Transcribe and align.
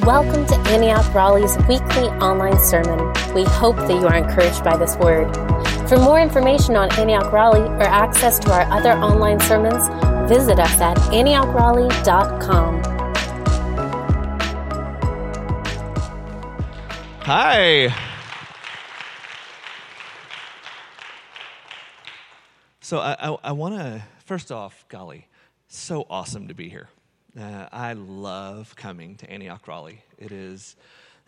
Welcome 0.00 0.46
to 0.46 0.54
Antioch 0.68 1.12
Raleigh's 1.14 1.56
weekly 1.66 2.08
online 2.20 2.58
sermon. 2.60 2.98
We 3.34 3.44
hope 3.44 3.76
that 3.76 3.90
you 3.90 4.06
are 4.06 4.14
encouraged 4.14 4.62
by 4.62 4.76
this 4.76 4.94
word. 4.96 5.34
For 5.88 5.96
more 5.96 6.20
information 6.20 6.76
on 6.76 6.92
Antioch 6.98 7.32
Raleigh 7.32 7.68
or 7.76 7.84
access 7.84 8.38
to 8.40 8.52
our 8.52 8.70
other 8.70 8.92
online 8.92 9.40
sermons, 9.40 9.82
visit 10.28 10.58
us 10.58 10.80
at 10.80 10.98
AntiochRaleigh.com. 10.98 12.82
Hi. 17.22 17.94
So 22.80 22.98
I, 22.98 23.16
I, 23.18 23.36
I 23.44 23.52
want 23.52 23.76
to, 23.76 24.04
first 24.26 24.52
off, 24.52 24.84
golly, 24.88 25.26
so 25.68 26.06
awesome 26.10 26.48
to 26.48 26.54
be 26.54 26.68
here. 26.68 26.90
Uh, 27.38 27.68
I 27.70 27.92
love 27.92 28.74
coming 28.76 29.16
to 29.16 29.30
Antioch 29.30 29.68
Raleigh. 29.68 30.00
It 30.16 30.32
is, 30.32 30.74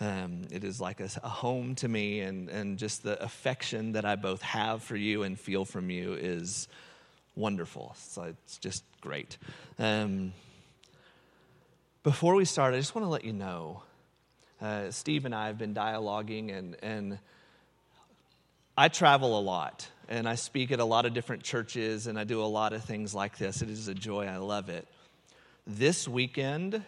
um, 0.00 0.44
it 0.50 0.64
is 0.64 0.80
like 0.80 1.00
a, 1.00 1.10
a, 1.22 1.28
home 1.28 1.74
to 1.76 1.88
me, 1.88 2.20
and, 2.20 2.48
and 2.48 2.78
just 2.78 3.02
the 3.02 3.22
affection 3.22 3.92
that 3.92 4.06
I 4.06 4.16
both 4.16 4.40
have 4.40 4.82
for 4.82 4.96
you 4.96 5.22
and 5.22 5.38
feel 5.38 5.66
from 5.66 5.90
you 5.90 6.14
is 6.14 6.66
wonderful. 7.36 7.94
So 7.98 8.22
it's 8.22 8.56
just 8.56 8.84
great. 9.02 9.36
Um, 9.78 10.32
before 12.04 12.34
we 12.36 12.46
start, 12.46 12.72
I 12.72 12.78
just 12.78 12.94
want 12.94 13.04
to 13.04 13.10
let 13.10 13.24
you 13.24 13.34
know 13.34 13.82
uh, 14.62 14.90
Steve 14.90 15.26
and 15.26 15.34
I 15.34 15.48
have 15.48 15.58
been 15.58 15.74
dialoguing, 15.74 16.56
and, 16.56 16.74
and 16.82 17.18
I 18.78 18.88
travel 18.88 19.38
a 19.38 19.42
lot, 19.42 19.86
and 20.08 20.26
I 20.26 20.36
speak 20.36 20.72
at 20.72 20.80
a 20.80 20.86
lot 20.86 21.04
of 21.04 21.12
different 21.12 21.42
churches, 21.42 22.06
and 22.06 22.18
I 22.18 22.24
do 22.24 22.42
a 22.42 22.48
lot 22.48 22.72
of 22.72 22.82
things 22.82 23.14
like 23.14 23.36
this. 23.36 23.60
It 23.60 23.68
is 23.68 23.88
a 23.88 23.94
joy, 23.94 24.24
I 24.24 24.38
love 24.38 24.70
it 24.70 24.88
this 25.68 26.08
weekend 26.08 26.82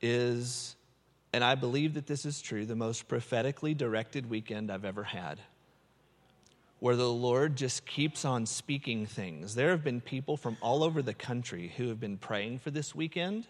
is, 0.00 0.76
and 1.34 1.44
I 1.44 1.54
believe 1.54 1.94
that 1.94 2.06
this 2.06 2.24
is 2.24 2.40
true, 2.40 2.64
the 2.64 2.74
most 2.74 3.06
prophetically 3.06 3.74
directed 3.74 4.30
weekend 4.30 4.72
I've 4.72 4.86
ever 4.86 5.04
had. 5.04 5.38
Where 6.80 6.96
the 6.96 7.12
Lord 7.12 7.56
just 7.56 7.84
keeps 7.84 8.24
on 8.24 8.46
speaking 8.46 9.04
things. 9.04 9.54
There 9.54 9.70
have 9.70 9.84
been 9.84 10.00
people 10.00 10.36
from 10.36 10.56
all 10.62 10.82
over 10.82 11.02
the 11.02 11.12
country 11.12 11.72
who 11.76 11.88
have 11.88 12.00
been 12.00 12.16
praying 12.16 12.60
for 12.60 12.70
this 12.70 12.94
weekend 12.94 13.46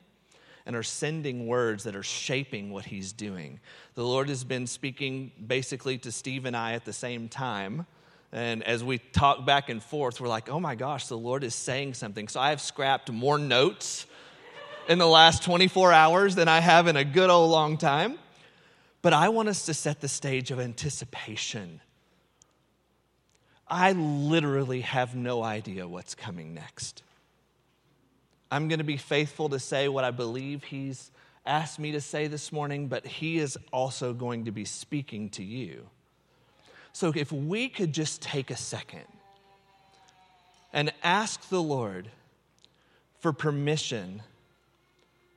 and 0.66 0.74
are 0.74 0.82
sending 0.82 1.46
words 1.46 1.84
that 1.84 1.94
are 1.94 2.02
shaping 2.02 2.70
what 2.70 2.86
He's 2.86 3.12
doing. 3.12 3.60
The 3.94 4.04
Lord 4.04 4.28
has 4.28 4.44
been 4.44 4.66
speaking 4.66 5.30
basically 5.46 5.98
to 5.98 6.10
Steve 6.10 6.46
and 6.46 6.56
I 6.56 6.72
at 6.72 6.84
the 6.84 6.92
same 6.92 7.28
time. 7.28 7.86
And 8.32 8.62
as 8.64 8.82
we 8.82 8.98
talk 8.98 9.46
back 9.46 9.68
and 9.68 9.82
forth, 9.82 10.20
we're 10.20 10.28
like, 10.28 10.50
oh 10.50 10.60
my 10.60 10.74
gosh, 10.74 11.06
the 11.06 11.16
Lord 11.16 11.44
is 11.44 11.54
saying 11.54 11.94
something. 11.94 12.28
So 12.28 12.40
I 12.40 12.50
have 12.50 12.60
scrapped 12.60 13.10
more 13.10 13.38
notes 13.38 14.06
in 14.88 14.98
the 14.98 15.06
last 15.06 15.42
24 15.42 15.92
hours 15.92 16.34
than 16.34 16.48
I 16.48 16.60
have 16.60 16.86
in 16.86 16.96
a 16.96 17.04
good 17.04 17.28
old 17.28 17.50
long 17.50 17.76
time. 17.76 18.18
But 19.02 19.12
I 19.12 19.28
want 19.28 19.48
us 19.48 19.66
to 19.66 19.74
set 19.74 20.00
the 20.00 20.08
stage 20.08 20.50
of 20.50 20.58
anticipation. 20.58 21.80
I 23.68 23.92
literally 23.92 24.80
have 24.80 25.14
no 25.14 25.42
idea 25.42 25.86
what's 25.86 26.14
coming 26.14 26.54
next. 26.54 27.02
I'm 28.50 28.68
going 28.68 28.78
to 28.78 28.84
be 28.84 28.96
faithful 28.96 29.50
to 29.50 29.58
say 29.58 29.88
what 29.88 30.04
I 30.04 30.10
believe 30.10 30.64
He's 30.64 31.10
asked 31.44 31.78
me 31.78 31.92
to 31.92 32.00
say 32.00 32.26
this 32.26 32.50
morning, 32.50 32.88
but 32.88 33.06
He 33.06 33.38
is 33.38 33.58
also 33.72 34.14
going 34.14 34.46
to 34.46 34.50
be 34.50 34.64
speaking 34.64 35.28
to 35.30 35.44
you. 35.44 35.86
So 36.94 37.12
if 37.14 37.30
we 37.30 37.68
could 37.68 37.92
just 37.92 38.22
take 38.22 38.50
a 38.50 38.56
second 38.56 39.04
and 40.72 40.92
ask 41.02 41.48
the 41.50 41.62
Lord 41.62 42.10
for 43.20 43.32
permission 43.32 44.22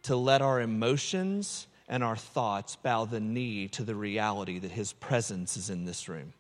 to 0.04 0.16
let 0.16 0.42
our 0.42 0.62
emotions 0.62 1.68
and 1.88 2.04
our 2.04 2.16
thoughts 2.16 2.76
bow 2.78 3.06
the 3.06 3.20
knee 3.20 3.68
to 3.68 3.84
the 3.84 3.96
reality 3.96 4.60
that 4.60 4.72
His 4.72 4.94
presence 4.94 5.58
is 5.58 5.70
in 5.70 5.86
this 5.86 6.08
room. 6.08 6.34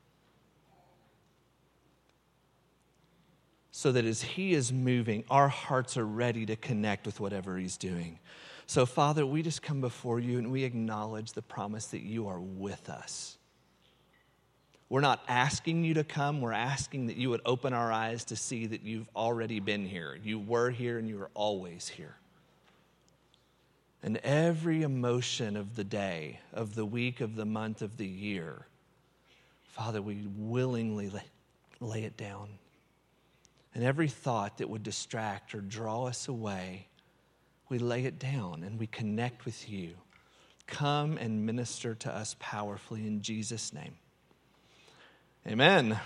So 3.72 3.91
that 3.91 4.06
as 4.06 4.22
He 4.22 4.53
is 4.53 4.72
moving, 4.72 5.24
our 5.30 5.50
hearts 5.50 5.97
are 5.97 6.06
ready 6.06 6.46
to 6.46 6.56
connect 6.56 7.06
with 7.06 7.19
whatever 7.19 7.58
He's 7.58 7.78
doing. 7.78 8.19
So, 8.66 8.86
Father, 8.86 9.25
we 9.25 9.41
just 9.41 9.62
come 9.62 9.81
before 9.81 10.19
you 10.19 10.38
and 10.38 10.52
we 10.52 10.63
acknowledge 10.63 11.34
the 11.34 11.41
promise 11.41 11.88
that 11.88 12.02
you 12.02 12.28
are 12.28 12.40
with 12.40 12.90
us. 12.90 13.38
We're 14.88 15.02
not 15.02 15.22
asking 15.28 15.84
you 15.84 15.94
to 15.96 16.03
come, 16.03 16.41
we're 16.41 16.52
asking 16.52 17.07
that 17.07 17.18
you 17.18 17.30
would 17.30 17.41
open 17.46 17.74
our 17.74 17.91
eyes 17.91 18.25
to 18.25 18.36
see 18.36 18.68
that 18.68 18.84
you've 18.84 19.09
already 19.16 19.59
been 19.59 19.86
here. 19.86 20.18
You 20.22 20.40
were 20.40 20.69
here 20.69 20.97
and 20.97 21.07
you 21.07 21.22
are 21.22 21.31
always 21.34 21.88
here 21.88 22.16
and 24.03 24.17
every 24.17 24.81
emotion 24.81 25.56
of 25.56 25.75
the 25.75 25.84
day, 25.84 26.39
of 26.53 26.75
the 26.75 26.85
week, 26.85 27.22
of 27.22 27.35
the 27.35 27.45
month, 27.45 27.81
of 27.81 27.97
the 27.97 28.07
year, 28.07 28.66
Father, 29.63 30.01
we 30.01 30.28
willingly 30.35 31.09
lay, 31.09 31.23
lay 31.79 32.03
it 32.03 32.17
down. 32.17 32.50
And 33.73 33.84
every 33.84 34.07
thought 34.07 34.57
that 34.57 34.69
would 34.69 34.84
distract 34.84 35.56
or 35.56 35.62
draw 35.62 36.06
us 36.06 36.28
away, 36.28 36.88
we 37.69 37.78
lay 37.78 38.03
it 38.03 38.19
down 38.19 38.63
and 38.63 38.78
we 38.78 38.88
connect 38.88 39.45
with 39.45 39.69
you. 39.69 39.91
Come 40.68 41.18
and 41.18 41.45
minister 41.45 41.95
to 41.95 42.13
us 42.13 42.35
powerfully 42.39 43.07
in 43.07 43.22
Jesus' 43.22 43.72
name. 43.72 43.94
Amen. 45.47 45.97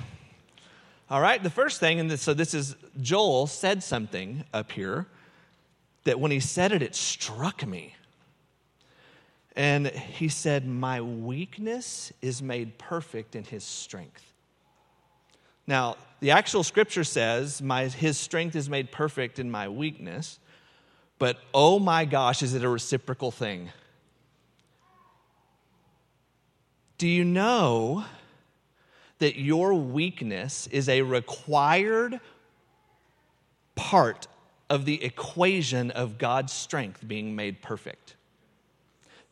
All 1.10 1.22
right, 1.22 1.42
the 1.42 1.50
first 1.50 1.80
thing, 1.80 2.00
and 2.00 2.10
this, 2.10 2.22
so 2.22 2.34
this 2.34 2.54
is 2.54 2.76
Joel 3.02 3.48
said 3.48 3.84
something 3.84 4.44
up 4.54 4.72
here 4.72 5.08
that 6.06 6.20
when 6.20 6.32
he 6.32 6.40
said 6.40 6.72
it, 6.72 6.82
it 6.82 6.96
struck 6.96 7.66
me. 7.66 7.96
And 9.56 9.88
he 9.88 10.30
said, 10.30 10.66
My 10.66 11.02
weakness 11.02 12.12
is 12.22 12.42
made 12.42 12.78
perfect 12.78 13.36
in 13.36 13.44
his 13.44 13.64
strength. 13.64 14.34
Now, 15.68 15.98
the 16.20 16.32
actual 16.32 16.64
scripture 16.64 17.04
says, 17.04 17.62
my, 17.62 17.86
His 17.86 18.18
strength 18.18 18.56
is 18.56 18.70
made 18.70 18.92
perfect 18.92 19.40
in 19.40 19.50
my 19.50 19.68
weakness. 19.68 20.40
But 21.18 21.38
oh 21.54 21.80
my 21.80 22.06
gosh, 22.06 22.44
is 22.44 22.54
it 22.54 22.64
a 22.64 22.70
reciprocal 22.70 23.32
thing? 23.32 23.70
Do 26.98 27.08
you 27.08 27.24
know 27.24 28.06
that 29.20 29.38
your 29.38 29.74
weakness 29.74 30.68
is 30.68 30.90
a 30.90 31.02
required 31.02 32.20
part 33.76 34.28
of 34.70 34.86
the 34.86 35.04
equation 35.04 35.92
of 35.92 36.18
God's 36.18 36.54
strength 36.54 37.08
being 37.08 37.36
made 37.36 37.62
perfect. 37.62 38.16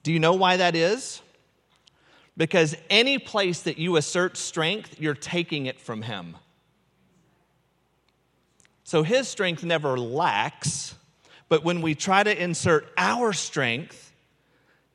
Do 0.04 0.12
you 0.12 0.20
know 0.20 0.34
why 0.34 0.58
that 0.58 0.76
is? 0.76 1.22
Because 2.36 2.76
any 2.90 3.18
place 3.20 3.62
that 3.62 3.78
you 3.78 3.96
assert 3.96 4.38
strength, 4.38 5.00
you're 5.00 5.14
taking 5.14 5.66
it 5.66 5.80
from 5.80 6.02
Him. 6.02 6.36
So 8.84 9.04
His 9.04 9.28
strength 9.28 9.64
never 9.64 9.98
lacks, 9.98 10.96
but 11.50 11.64
when 11.64 11.82
we 11.82 11.96
try 11.96 12.24
to 12.24 12.44
insert 12.44 12.92
our 12.98 13.34
strength 13.34 14.12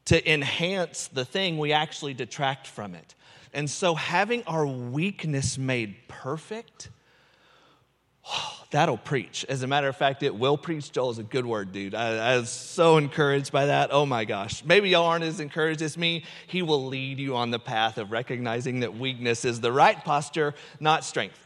to 0.06 0.31
enhance 0.31 1.09
the 1.09 1.25
thing, 1.25 1.59
we 1.59 1.72
actually 1.72 2.15
detract 2.15 2.66
from 2.66 2.94
it. 2.94 3.15
And 3.53 3.69
so 3.69 3.94
having 3.94 4.43
our 4.44 4.66
weakness 4.66 5.59
made 5.59 5.97
perfect 6.09 6.91
that'll 8.71 8.99
preach. 8.99 9.44
As 9.49 9.62
a 9.62 9.66
matter 9.66 9.89
of 9.89 9.97
fact, 9.97 10.22
it 10.22 10.34
will 10.34 10.56
preach. 10.56 10.93
Joel 10.93 11.11
is 11.11 11.19
a 11.19 11.22
good 11.22 11.47
word, 11.47 11.72
dude. 11.72 11.94
I, 11.94 12.33
I, 12.33 12.37
was 12.39 12.50
so 12.50 12.97
encouraged 12.97 13.53
by 13.53 13.66
that. 13.66 13.91
Oh 13.93 14.06
my 14.06 14.25
gosh. 14.25 14.65
Maybe 14.65 14.91
y'all 14.91 15.06
aren't 15.06 15.25
as 15.25 15.41
encouraged 15.41 15.83
as 15.83 15.97
me. 15.97 16.25
He 16.47 16.62
will 16.62 16.87
lead 16.87 17.19
you 17.19 17.37
on 17.37 17.50
the 17.50 17.59
path 17.59 17.99
of 17.99 18.12
recognizing 18.12 18.81
that 18.81 18.97
weakness 18.97 19.44
is 19.44 19.61
the 19.61 19.72
right 19.72 20.03
posture, 20.05 20.55
not 20.81 21.05
strength. 21.05 21.39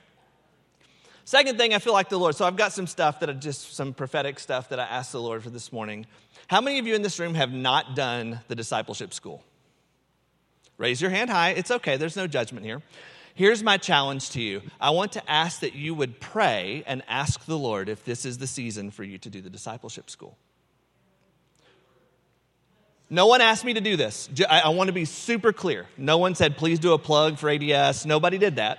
Second 1.24 1.56
thing, 1.56 1.72
I 1.72 1.78
feel 1.78 1.92
like 1.92 2.08
the 2.08 2.18
Lord. 2.18 2.34
So 2.34 2.44
I've 2.44 2.56
got 2.56 2.72
some 2.72 2.86
stuff 2.86 3.20
that 3.20 3.30
I 3.30 3.32
just, 3.34 3.74
some 3.74 3.94
prophetic 3.94 4.40
stuff 4.40 4.68
that 4.70 4.80
I 4.80 4.84
asked 4.84 5.12
the 5.12 5.20
Lord 5.20 5.42
for 5.42 5.50
this 5.50 5.72
morning. 5.72 6.06
How 6.48 6.60
many 6.60 6.78
of 6.78 6.86
you 6.86 6.94
in 6.94 7.02
this 7.02 7.20
room 7.20 7.34
have 7.34 7.52
not 7.52 7.94
done 7.94 8.40
the 8.48 8.56
discipleship 8.56 9.14
school? 9.14 9.44
Raise 10.78 11.00
your 11.00 11.10
hand 11.10 11.30
high. 11.30 11.50
It's 11.50 11.70
okay, 11.70 11.96
there's 11.96 12.16
no 12.16 12.26
judgment 12.26 12.66
here. 12.66 12.82
Here's 13.34 13.62
my 13.62 13.78
challenge 13.78 14.30
to 14.30 14.42
you 14.42 14.62
I 14.80 14.90
want 14.90 15.12
to 15.12 15.30
ask 15.30 15.60
that 15.60 15.74
you 15.74 15.94
would 15.94 16.20
pray 16.20 16.84
and 16.86 17.02
ask 17.08 17.44
the 17.46 17.58
Lord 17.58 17.88
if 17.88 18.04
this 18.04 18.24
is 18.24 18.38
the 18.38 18.46
season 18.46 18.90
for 18.90 19.04
you 19.04 19.18
to 19.18 19.30
do 19.30 19.40
the 19.40 19.50
discipleship 19.50 20.10
school. 20.10 20.36
No 23.08 23.26
one 23.26 23.42
asked 23.42 23.64
me 23.64 23.74
to 23.74 23.80
do 23.82 23.96
this. 23.96 24.30
I 24.48 24.70
want 24.70 24.88
to 24.88 24.94
be 24.94 25.04
super 25.04 25.52
clear. 25.52 25.86
No 25.98 26.16
one 26.16 26.34
said, 26.34 26.56
please 26.56 26.78
do 26.78 26.94
a 26.94 26.98
plug 26.98 27.38
for 27.38 27.50
ADS. 27.50 28.06
Nobody 28.06 28.38
did 28.38 28.56
that. 28.56 28.78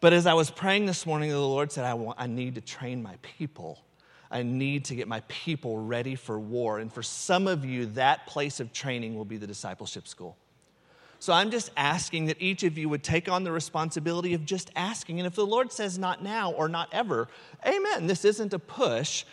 But 0.00 0.12
as 0.12 0.26
I 0.26 0.34
was 0.34 0.50
praying 0.50 0.84
this 0.84 1.06
morning, 1.06 1.30
the 1.30 1.40
Lord 1.40 1.72
said, 1.72 1.86
I, 1.86 1.94
want, 1.94 2.20
I 2.20 2.26
need 2.26 2.56
to 2.56 2.60
train 2.60 3.02
my 3.02 3.16
people. 3.22 3.82
I 4.30 4.42
need 4.42 4.84
to 4.86 4.94
get 4.94 5.08
my 5.08 5.20
people 5.28 5.78
ready 5.78 6.14
for 6.14 6.38
war. 6.38 6.78
And 6.78 6.92
for 6.92 7.02
some 7.02 7.46
of 7.46 7.64
you, 7.64 7.86
that 7.86 8.26
place 8.26 8.60
of 8.60 8.70
training 8.70 9.16
will 9.16 9.24
be 9.24 9.38
the 9.38 9.46
discipleship 9.46 10.06
school. 10.06 10.36
So 11.18 11.32
I'm 11.32 11.50
just 11.50 11.70
asking 11.76 12.26
that 12.26 12.40
each 12.40 12.62
of 12.62 12.76
you 12.76 12.88
would 12.88 13.02
take 13.02 13.28
on 13.28 13.44
the 13.44 13.52
responsibility 13.52 14.34
of 14.34 14.44
just 14.44 14.70
asking. 14.76 15.18
And 15.18 15.26
if 15.26 15.34
the 15.34 15.46
Lord 15.46 15.72
says 15.72 15.98
not 15.98 16.22
now 16.22 16.52
or 16.52 16.68
not 16.68 16.88
ever, 16.92 17.28
amen. 17.66 18.06
This 18.06 18.24
isn't 18.24 18.52
a 18.52 18.58
push, 18.58 19.24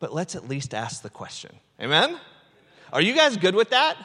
but 0.00 0.12
let's 0.12 0.34
at 0.34 0.48
least 0.48 0.74
ask 0.74 1.02
the 1.02 1.10
question. 1.10 1.52
Amen? 1.80 2.18
Are 2.92 3.00
you 3.00 3.14
guys 3.14 3.36
good 3.36 3.54
with 3.54 3.70
that? 3.70 3.96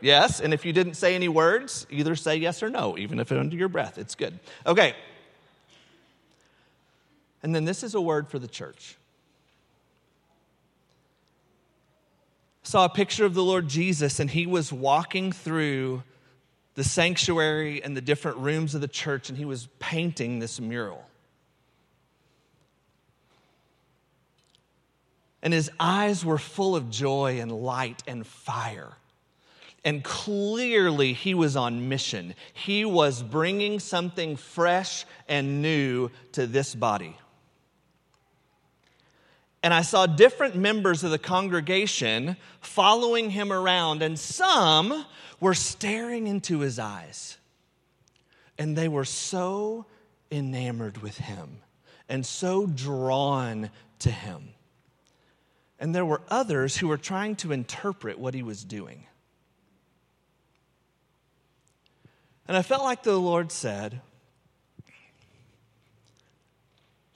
Yes. 0.00 0.40
And 0.40 0.54
if 0.54 0.64
you 0.64 0.72
didn't 0.72 0.94
say 0.94 1.14
any 1.14 1.28
words, 1.28 1.86
either 1.90 2.14
say 2.16 2.36
yes 2.36 2.62
or 2.62 2.70
no, 2.70 2.96
even 2.96 3.18
if 3.18 3.30
it's 3.30 3.38
under 3.38 3.56
your 3.56 3.68
breath. 3.68 3.98
It's 3.98 4.14
good. 4.14 4.38
Okay. 4.66 4.94
And 7.42 7.54
then 7.54 7.64
this 7.64 7.82
is 7.82 7.94
a 7.94 8.00
word 8.00 8.28
for 8.28 8.38
the 8.38 8.48
church. 8.48 8.96
Saw 12.62 12.84
a 12.84 12.88
picture 12.88 13.24
of 13.24 13.34
the 13.34 13.42
Lord 13.42 13.68
Jesus, 13.68 14.20
and 14.20 14.30
he 14.30 14.46
was 14.46 14.72
walking 14.72 15.32
through 15.32 16.02
the 16.80 16.84
sanctuary 16.84 17.84
and 17.84 17.94
the 17.94 18.00
different 18.00 18.38
rooms 18.38 18.74
of 18.74 18.80
the 18.80 18.88
church, 18.88 19.28
and 19.28 19.36
he 19.36 19.44
was 19.44 19.68
painting 19.80 20.38
this 20.38 20.58
mural. 20.58 21.04
And 25.42 25.52
his 25.52 25.70
eyes 25.78 26.24
were 26.24 26.38
full 26.38 26.74
of 26.74 26.88
joy 26.88 27.38
and 27.38 27.52
light 27.52 28.02
and 28.06 28.26
fire. 28.26 28.94
And 29.84 30.02
clearly, 30.02 31.12
he 31.12 31.34
was 31.34 31.54
on 31.54 31.90
mission. 31.90 32.34
He 32.54 32.86
was 32.86 33.22
bringing 33.22 33.78
something 33.78 34.36
fresh 34.36 35.04
and 35.28 35.60
new 35.60 36.08
to 36.32 36.46
this 36.46 36.74
body. 36.74 37.14
And 39.62 39.74
I 39.74 39.82
saw 39.82 40.06
different 40.06 40.56
members 40.56 41.04
of 41.04 41.10
the 41.10 41.18
congregation 41.18 42.36
following 42.60 43.30
him 43.30 43.52
around, 43.52 44.02
and 44.02 44.18
some 44.18 45.04
were 45.38 45.54
staring 45.54 46.26
into 46.26 46.60
his 46.60 46.78
eyes. 46.78 47.36
And 48.58 48.76
they 48.76 48.88
were 48.88 49.04
so 49.04 49.86
enamored 50.30 50.98
with 50.98 51.18
him 51.18 51.60
and 52.08 52.24
so 52.24 52.66
drawn 52.66 53.70
to 54.00 54.10
him. 54.10 54.50
And 55.78 55.94
there 55.94 56.04
were 56.04 56.22
others 56.28 56.76
who 56.76 56.88
were 56.88 56.98
trying 56.98 57.36
to 57.36 57.52
interpret 57.52 58.18
what 58.18 58.34
he 58.34 58.42
was 58.42 58.64
doing. 58.64 59.06
And 62.46 62.56
I 62.56 62.62
felt 62.62 62.82
like 62.82 63.02
the 63.02 63.16
Lord 63.16 63.52
said 63.52 64.00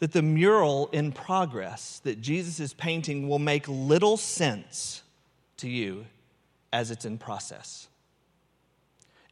that 0.04 0.12
the 0.12 0.20
mural 0.20 0.90
in 0.92 1.12
progress 1.12 2.02
that 2.04 2.20
Jesus 2.20 2.60
is 2.60 2.74
painting 2.74 3.26
will 3.26 3.38
make 3.38 3.66
little 3.66 4.18
sense 4.18 5.02
to 5.56 5.66
you 5.66 6.04
as 6.74 6.90
it's 6.90 7.06
in 7.06 7.16
process. 7.16 7.88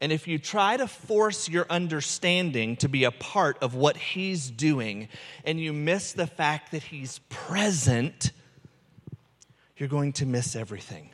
And 0.01 0.11
if 0.11 0.27
you 0.27 0.39
try 0.39 0.79
to 0.79 0.87
force 0.87 1.47
your 1.47 1.67
understanding 1.69 2.77
to 2.77 2.89
be 2.89 3.05
a 3.05 3.11
part 3.11 3.59
of 3.63 3.75
what 3.75 3.99
he's 3.99 4.49
doing 4.49 5.09
and 5.45 5.61
you 5.61 5.75
miss 5.75 6.15
the 6.15 6.27
fact 6.27 6.71
that 6.71 6.85
he's 6.85 7.19
present, 7.29 8.33
you're 9.77 9.91
going 9.91 10.15
to 10.15 10.25
miss 10.25 10.57
everything. 10.57 11.12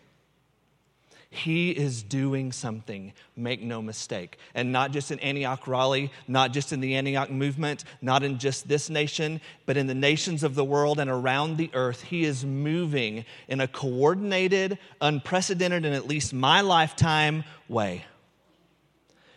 He 1.31 1.71
is 1.71 2.03
doing 2.03 2.53
something, 2.53 3.13
make 3.37 3.63
no 3.63 3.83
mistake. 3.83 4.39
And 4.55 4.73
not 4.73 4.93
just 4.93 5.11
in 5.11 5.21
Antioch 5.21 5.67
Raleigh, 5.67 6.11
not 6.27 6.53
just 6.53 6.73
in 6.73 6.81
the 6.81 6.95
Antioch 6.95 7.31
movement, 7.31 7.85
not 8.01 8.23
in 8.23 8.39
just 8.39 8.67
this 8.67 8.89
nation, 8.89 9.43
but 9.67 9.77
in 9.77 9.87
the 9.87 9.95
nations 9.95 10.43
of 10.43 10.55
the 10.55 10.65
world 10.65 10.99
and 10.99 11.11
around 11.11 11.59
the 11.59 11.71
earth. 11.75 12.03
He 12.03 12.25
is 12.25 12.47
moving 12.47 13.27
in 13.47 13.61
a 13.61 13.69
coordinated, 13.69 14.79
unprecedented, 15.03 15.85
in 15.85 15.93
at 15.93 16.09
least 16.09 16.33
my 16.33 16.63
lifetime 16.63 17.45
way. 17.69 18.07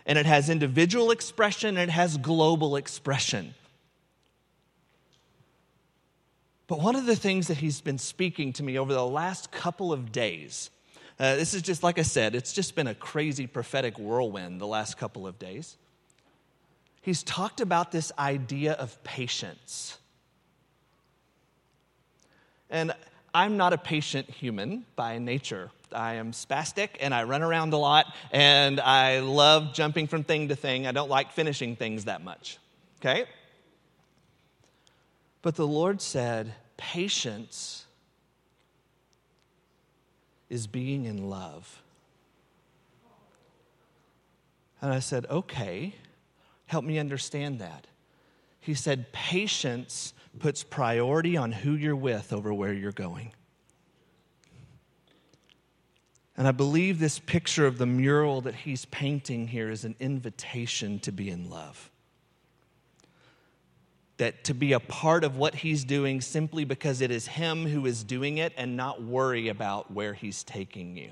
And 0.06 0.18
it 0.18 0.26
has 0.26 0.50
individual 0.50 1.12
expression 1.12 1.78
and 1.78 1.90
it 1.90 1.94
has 1.94 2.16
global 2.18 2.78
expression. 2.78 3.54
But 6.68 6.80
one 6.80 6.96
of 6.96 7.06
the 7.06 7.18
things 7.18 7.48
that 7.48 7.58
he's 7.58 7.82
been 7.82 7.98
speaking 7.98 8.54
to 8.54 8.64
me 8.64 8.80
over 8.80 8.94
the 8.94 9.06
last 9.06 9.52
couple 9.52 9.92
of 9.92 10.14
days 10.14 10.70
uh, 11.22 11.36
this 11.36 11.54
is 11.54 11.62
just, 11.62 11.84
like 11.84 12.00
I 12.00 12.02
said, 12.02 12.34
it's 12.34 12.52
just 12.52 12.74
been 12.74 12.88
a 12.88 12.96
crazy 12.96 13.46
prophetic 13.46 14.00
whirlwind 14.00 14.60
the 14.60 14.66
last 14.66 14.98
couple 14.98 15.28
of 15.28 15.38
days. 15.38 15.78
He's 17.04 17.22
talked 17.22 17.62
about 17.62 17.92
this 17.92 18.12
idea 18.18 18.74
of 18.74 19.04
patience. 19.04 20.00
And 22.72 22.92
I'm 23.36 23.56
not 23.56 23.72
a 23.72 23.78
patient 23.78 24.32
human 24.32 24.84
by 24.96 25.20
nature. 25.20 25.70
I 25.94 26.16
am 26.16 26.32
spastic 26.32 26.90
and 27.00 27.14
I 27.14 27.26
run 27.26 27.44
around 27.44 27.74
a 27.74 27.78
lot 27.78 28.08
and 28.32 28.80
I 28.80 29.20
love 29.20 29.76
jumping 29.76 30.08
from 30.08 30.24
thing 30.24 30.48
to 30.48 30.56
thing. 30.56 30.88
I 30.88 30.92
don't 30.92 31.10
like 31.10 31.34
finishing 31.34 31.76
things 31.76 32.06
that 32.06 32.24
much. 32.24 32.58
Okay? 33.00 33.26
But 35.44 35.54
the 35.54 35.68
Lord 35.68 36.02
said, 36.02 36.56
patience 36.78 37.81
is 40.52 40.68
being 40.68 41.06
in 41.06 41.30
love. 41.30 41.82
And 44.82 44.92
I 44.92 45.00
said, 45.00 45.26
okay, 45.30 45.96
help 46.66 46.84
me 46.84 47.00
understand 47.00 47.60
that. 47.60 47.88
He 48.60 48.74
said, 48.74 49.12
patience 49.14 50.14
puts 50.40 50.64
priority 50.64 51.38
on 51.38 51.54
who 51.54 51.74
you're 51.74 51.96
with 51.96 52.34
over 52.34 52.54
where 52.54 52.74
you're 52.74 52.92
going. 52.92 53.32
And 56.36 56.48
I 56.48 56.52
believe 56.52 57.00
this 57.00 57.20
picture 57.20 57.66
of 57.66 57.78
the 57.78 57.86
mural 57.86 58.42
that 58.42 58.56
he's 58.56 58.86
painting 58.86 59.48
here 59.48 59.70
is 59.70 59.86
an 59.86 59.96
invitation 60.00 61.00
to 61.00 61.12
be 61.12 61.30
in 61.30 61.50
love 61.50 61.90
that 64.22 64.44
to 64.44 64.54
be 64.54 64.72
a 64.74 64.80
part 64.80 65.24
of 65.24 65.36
what 65.36 65.56
he's 65.56 65.84
doing 65.84 66.22
simply 66.22 66.64
because 66.64 67.02
it 67.02 67.10
is 67.10 67.26
him 67.26 67.66
who 67.66 67.88
is 67.88 68.04
doing 68.04 68.38
it 68.38 68.54
and 68.56 68.78
not 68.78 69.02
worry 69.02 69.48
about 69.48 69.92
where 69.92 70.14
he's 70.14 70.44
taking 70.44 70.96
you. 70.96 71.12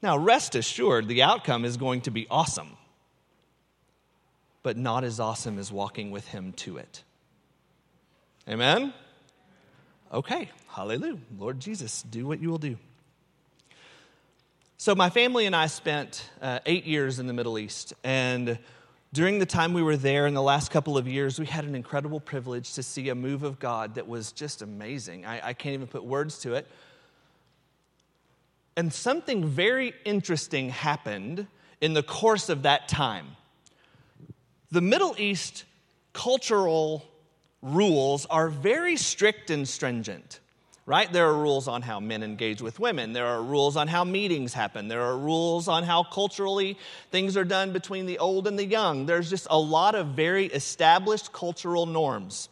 Now, 0.00 0.16
rest 0.16 0.54
assured, 0.54 1.08
the 1.08 1.22
outcome 1.22 1.66
is 1.66 1.76
going 1.76 2.00
to 2.02 2.10
be 2.10 2.26
awesome, 2.30 2.78
but 4.62 4.78
not 4.78 5.04
as 5.04 5.20
awesome 5.20 5.58
as 5.58 5.70
walking 5.70 6.10
with 6.10 6.26
him 6.28 6.54
to 6.54 6.78
it. 6.78 7.04
Amen? 8.48 8.94
Okay, 10.10 10.48
hallelujah. 10.68 11.18
Lord 11.38 11.60
Jesus, 11.60 12.00
do 12.00 12.26
what 12.26 12.40
you 12.40 12.48
will 12.48 12.56
do. 12.56 12.78
So, 14.78 14.94
my 14.94 15.10
family 15.10 15.44
and 15.44 15.54
I 15.54 15.66
spent 15.66 16.30
uh, 16.40 16.60
eight 16.64 16.86
years 16.86 17.18
in 17.18 17.26
the 17.26 17.34
Middle 17.34 17.58
East, 17.58 17.92
and 18.02 18.58
during 19.12 19.38
the 19.38 19.46
time 19.46 19.72
we 19.72 19.82
were 19.82 19.96
there 19.96 20.26
in 20.26 20.34
the 20.34 20.42
last 20.42 20.70
couple 20.70 20.96
of 20.96 21.08
years, 21.08 21.38
we 21.38 21.46
had 21.46 21.64
an 21.64 21.74
incredible 21.74 22.20
privilege 22.20 22.74
to 22.74 22.82
see 22.82 23.08
a 23.08 23.14
move 23.14 23.42
of 23.42 23.58
God 23.58 23.96
that 23.96 24.06
was 24.06 24.32
just 24.32 24.62
amazing. 24.62 25.26
I, 25.26 25.48
I 25.48 25.52
can't 25.52 25.74
even 25.74 25.88
put 25.88 26.04
words 26.04 26.38
to 26.40 26.54
it. 26.54 26.66
And 28.76 28.92
something 28.92 29.44
very 29.44 29.94
interesting 30.04 30.70
happened 30.70 31.46
in 31.80 31.92
the 31.92 32.02
course 32.02 32.48
of 32.48 32.62
that 32.62 32.88
time. 32.88 33.36
The 34.70 34.80
Middle 34.80 35.14
East 35.18 35.64
cultural 36.12 37.04
rules 37.62 38.26
are 38.26 38.48
very 38.48 38.96
strict 38.96 39.50
and 39.50 39.68
stringent 39.68 40.39
right? 40.90 41.12
There 41.12 41.28
are 41.28 41.34
rules 41.36 41.68
on 41.68 41.82
how 41.82 42.00
men 42.00 42.24
engage 42.24 42.60
with 42.60 42.80
women. 42.80 43.12
There 43.12 43.24
are 43.24 43.40
rules 43.40 43.76
on 43.76 43.86
how 43.86 44.02
meetings 44.02 44.52
happen. 44.52 44.88
There 44.88 45.02
are 45.02 45.16
rules 45.16 45.68
on 45.68 45.84
how 45.84 46.02
culturally 46.02 46.76
things 47.12 47.36
are 47.36 47.44
done 47.44 47.72
between 47.72 48.06
the 48.06 48.18
old 48.18 48.48
and 48.48 48.58
the 48.58 48.64
young. 48.64 49.06
There's 49.06 49.30
just 49.30 49.46
a 49.50 49.56
lot 49.56 49.94
of 49.94 50.08
very 50.08 50.46
established 50.46 51.32
cultural 51.32 51.86
norms. 51.86 52.48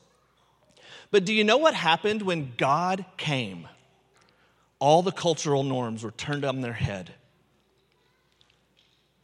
But 1.10 1.24
do 1.24 1.34
you 1.34 1.42
know 1.42 1.56
what 1.56 1.74
happened 1.74 2.22
when 2.22 2.52
God 2.56 3.04
came? 3.16 3.66
All 4.78 5.02
the 5.02 5.10
cultural 5.10 5.64
norms 5.64 6.04
were 6.04 6.12
turned 6.12 6.44
on 6.44 6.60
their 6.60 6.74
head. 6.74 7.10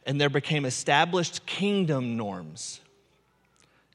And 0.05 0.19
there 0.19 0.29
became 0.29 0.65
established 0.65 1.45
kingdom 1.45 2.17
norms 2.17 2.81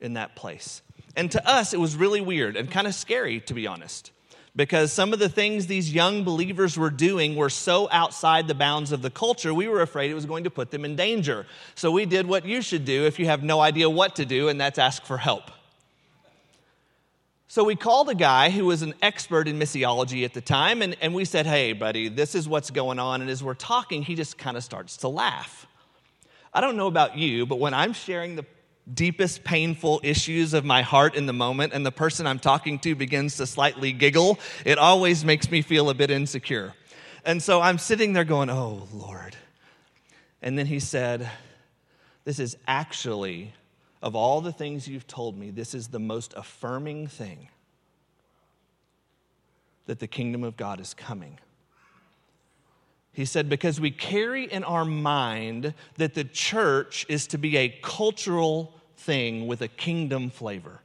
in 0.00 0.14
that 0.14 0.34
place. 0.34 0.80
And 1.14 1.30
to 1.32 1.46
us, 1.46 1.74
it 1.74 1.78
was 1.78 1.94
really 1.94 2.22
weird 2.22 2.56
and 2.56 2.70
kind 2.70 2.86
of 2.86 2.94
scary, 2.94 3.40
to 3.40 3.52
be 3.52 3.66
honest 3.66 4.12
because 4.56 4.92
some 4.92 5.12
of 5.12 5.18
the 5.18 5.28
things 5.28 5.66
these 5.66 5.92
young 5.92 6.24
believers 6.24 6.76
were 6.76 6.90
doing 6.90 7.36
were 7.36 7.50
so 7.50 7.88
outside 7.90 8.48
the 8.48 8.54
bounds 8.54 8.92
of 8.92 9.02
the 9.02 9.10
culture, 9.10 9.54
we 9.54 9.68
were 9.68 9.80
afraid 9.80 10.10
it 10.10 10.14
was 10.14 10.26
going 10.26 10.44
to 10.44 10.50
put 10.50 10.70
them 10.70 10.84
in 10.84 10.96
danger. 10.96 11.46
So 11.74 11.90
we 11.90 12.04
did 12.04 12.26
what 12.26 12.44
you 12.44 12.60
should 12.60 12.84
do 12.84 13.06
if 13.06 13.18
you 13.18 13.26
have 13.26 13.42
no 13.42 13.60
idea 13.60 13.88
what 13.88 14.16
to 14.16 14.26
do, 14.26 14.48
and 14.48 14.60
that's 14.60 14.78
ask 14.78 15.04
for 15.04 15.18
help. 15.18 15.50
So 17.46 17.64
we 17.64 17.74
called 17.74 18.08
a 18.08 18.14
guy 18.14 18.50
who 18.50 18.66
was 18.66 18.82
an 18.82 18.94
expert 19.02 19.48
in 19.48 19.58
missiology 19.58 20.24
at 20.24 20.34
the 20.34 20.40
time, 20.40 20.82
and, 20.82 20.96
and 21.00 21.14
we 21.14 21.24
said, 21.24 21.46
Hey, 21.46 21.72
buddy, 21.72 22.08
this 22.08 22.34
is 22.34 22.48
what's 22.48 22.70
going 22.70 23.00
on. 23.00 23.22
And 23.22 23.30
as 23.30 23.42
we're 23.42 23.54
talking, 23.54 24.02
he 24.02 24.14
just 24.14 24.38
kind 24.38 24.56
of 24.56 24.62
starts 24.62 24.98
to 24.98 25.08
laugh. 25.08 25.66
I 26.54 26.60
don't 26.60 26.76
know 26.76 26.86
about 26.86 27.16
you, 27.16 27.46
but 27.46 27.58
when 27.58 27.74
I'm 27.74 27.92
sharing 27.92 28.36
the 28.36 28.44
deepest 28.94 29.44
painful 29.44 30.00
issues 30.02 30.54
of 30.54 30.64
my 30.64 30.82
heart 30.82 31.14
in 31.14 31.26
the 31.26 31.32
moment 31.32 31.72
and 31.72 31.84
the 31.84 31.92
person 31.92 32.26
I'm 32.26 32.38
talking 32.38 32.78
to 32.80 32.94
begins 32.94 33.36
to 33.36 33.46
slightly 33.46 33.92
giggle, 33.92 34.38
it 34.64 34.78
always 34.78 35.24
makes 35.24 35.50
me 35.50 35.62
feel 35.62 35.90
a 35.90 35.94
bit 35.94 36.10
insecure. 36.10 36.74
And 37.24 37.42
so 37.42 37.60
I'm 37.60 37.78
sitting 37.78 38.12
there 38.12 38.24
going, 38.24 38.50
Oh, 38.50 38.88
Lord. 38.92 39.36
And 40.42 40.58
then 40.58 40.66
he 40.66 40.80
said, 40.80 41.30
This 42.24 42.38
is 42.38 42.56
actually, 42.66 43.54
of 44.02 44.14
all 44.16 44.40
the 44.40 44.52
things 44.52 44.88
you've 44.88 45.06
told 45.06 45.36
me, 45.36 45.50
this 45.50 45.74
is 45.74 45.88
the 45.88 45.98
most 45.98 46.34
affirming 46.36 47.06
thing 47.06 47.48
that 49.86 49.98
the 49.98 50.06
kingdom 50.06 50.44
of 50.44 50.56
God 50.56 50.80
is 50.80 50.94
coming. 50.94 51.38
He 53.12 53.24
said, 53.24 53.48
because 53.48 53.80
we 53.80 53.90
carry 53.90 54.44
in 54.44 54.62
our 54.62 54.84
mind 54.84 55.74
that 55.96 56.14
the 56.14 56.24
church 56.24 57.04
is 57.08 57.26
to 57.28 57.38
be 57.38 57.56
a 57.56 57.68
cultural 57.82 58.79
thing 59.00 59.46
with 59.46 59.62
a 59.62 59.68
kingdom 59.68 60.30
flavor. 60.30 60.80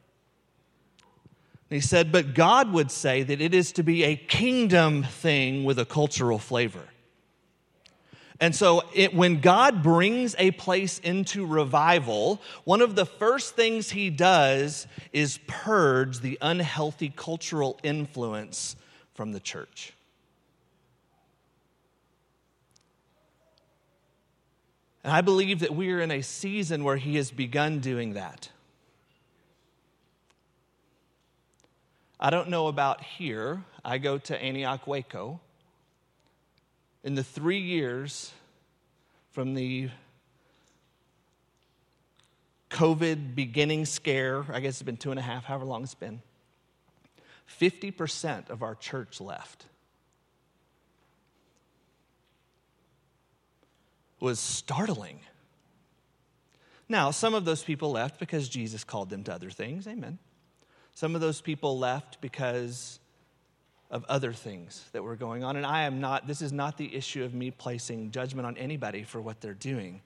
He 1.69 1.81
said, 1.81 2.11
but 2.11 2.33
God 2.33 2.71
would 2.71 2.91
say 2.91 3.23
that 3.23 3.41
it 3.41 3.53
is 3.53 3.71
to 3.73 3.83
be 3.83 4.03
a 4.03 4.15
kingdom 4.15 5.03
thing 5.03 5.63
with 5.63 5.79
a 5.79 5.85
cultural 5.85 6.37
flavor. 6.37 6.83
And 8.39 8.53
so, 8.53 8.83
it, 8.93 9.13
when 9.13 9.39
God 9.39 9.81
brings 9.81 10.35
a 10.37 10.51
place 10.51 10.99
into 10.99 11.45
revival, 11.45 12.41
one 12.65 12.81
of 12.81 12.95
the 12.95 13.05
first 13.05 13.55
things 13.55 13.91
he 13.91 14.09
does 14.09 14.87
is 15.13 15.39
purge 15.47 16.19
the 16.19 16.37
unhealthy 16.41 17.13
cultural 17.15 17.79
influence 17.81 18.75
from 19.13 19.31
the 19.31 19.39
church. 19.39 19.93
And 25.05 25.13
I 25.13 25.21
believe 25.21 25.59
that 25.59 25.75
we 25.75 25.91
are 25.91 26.01
in 26.01 26.09
a 26.09 26.23
season 26.23 26.83
where 26.83 26.97
he 26.97 27.17
has 27.17 27.29
begun 27.29 27.79
doing 27.79 28.13
that. 28.13 28.49
I 32.19 32.31
don't 32.31 32.49
know 32.49 32.65
about 32.65 33.03
here. 33.03 33.63
I 33.83 33.99
go 33.99 34.17
to 34.17 34.35
Antioch 34.35 34.87
Waco. 34.87 35.39
In 37.03 37.13
the 37.13 37.23
three 37.23 37.59
years 37.59 38.31
from 39.29 39.53
the 39.53 39.91
COVID 42.71 43.35
beginning 43.35 43.85
scare, 43.85 44.43
I 44.51 44.59
guess 44.59 44.73
it's 44.73 44.81
been 44.81 44.97
two 44.97 45.11
and 45.11 45.19
a 45.19 45.23
half, 45.23 45.45
however 45.45 45.65
long 45.65 45.83
it's 45.83 45.93
been, 45.93 46.19
50% 47.59 48.49
of 48.49 48.63
our 48.63 48.73
church 48.73 49.21
left. 49.21 49.67
Was 54.25 54.39
startling. 54.39 55.19
Now, 56.89 57.11
some 57.11 57.35
of 57.35 57.45
those 57.45 57.63
people 57.63 57.91
left 57.91 58.19
because 58.19 58.49
Jesus 58.49 58.83
called 58.83 59.11
them 59.11 59.23
to 59.25 59.31
other 59.31 59.51
things. 59.51 59.87
Amen. 59.87 60.17
Some 60.95 61.13
of 61.13 61.21
those 61.21 61.41
people 61.41 61.77
left 61.77 62.21
because 62.21 62.99
of 63.91 64.03
other 64.05 64.33
things 64.33 64.83
that 64.93 65.03
were 65.03 65.15
going 65.15 65.43
on. 65.43 65.57
And 65.57 65.65
I 65.65 65.83
am 65.83 66.01
not, 66.01 66.25
this 66.25 66.41
is 66.41 66.51
not 66.51 66.75
the 66.75 66.95
issue 66.95 67.23
of 67.23 67.35
me 67.35 67.51
placing 67.51 68.09
judgment 68.09 68.47
on 68.47 68.57
anybody 68.57 69.03
for 69.03 69.21
what 69.21 69.41
they're 69.41 69.53
doing. 69.53 70.01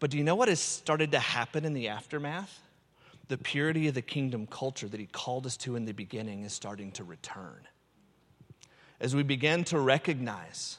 But 0.00 0.10
do 0.10 0.16
you 0.16 0.24
know 0.24 0.34
what 0.34 0.48
has 0.48 0.60
started 0.60 1.12
to 1.12 1.18
happen 1.18 1.66
in 1.66 1.74
the 1.74 1.88
aftermath? 1.88 2.58
The 3.28 3.36
purity 3.36 3.86
of 3.86 3.94
the 3.94 4.00
kingdom 4.00 4.46
culture 4.46 4.88
that 4.88 4.98
he 4.98 5.06
called 5.06 5.44
us 5.44 5.58
to 5.58 5.76
in 5.76 5.84
the 5.84 5.92
beginning 5.92 6.44
is 6.44 6.54
starting 6.54 6.90
to 6.92 7.04
return. 7.04 7.68
As 8.98 9.14
we 9.14 9.22
begin 9.22 9.62
to 9.64 9.78
recognize, 9.78 10.78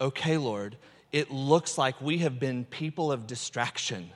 okay, 0.00 0.38
Lord, 0.38 0.78
it 1.12 1.30
looks 1.30 1.76
like 1.76 2.00
we 2.00 2.18
have 2.18 2.40
been 2.40 2.64
people 2.64 3.12
of 3.12 3.26
distraction. 3.26 4.10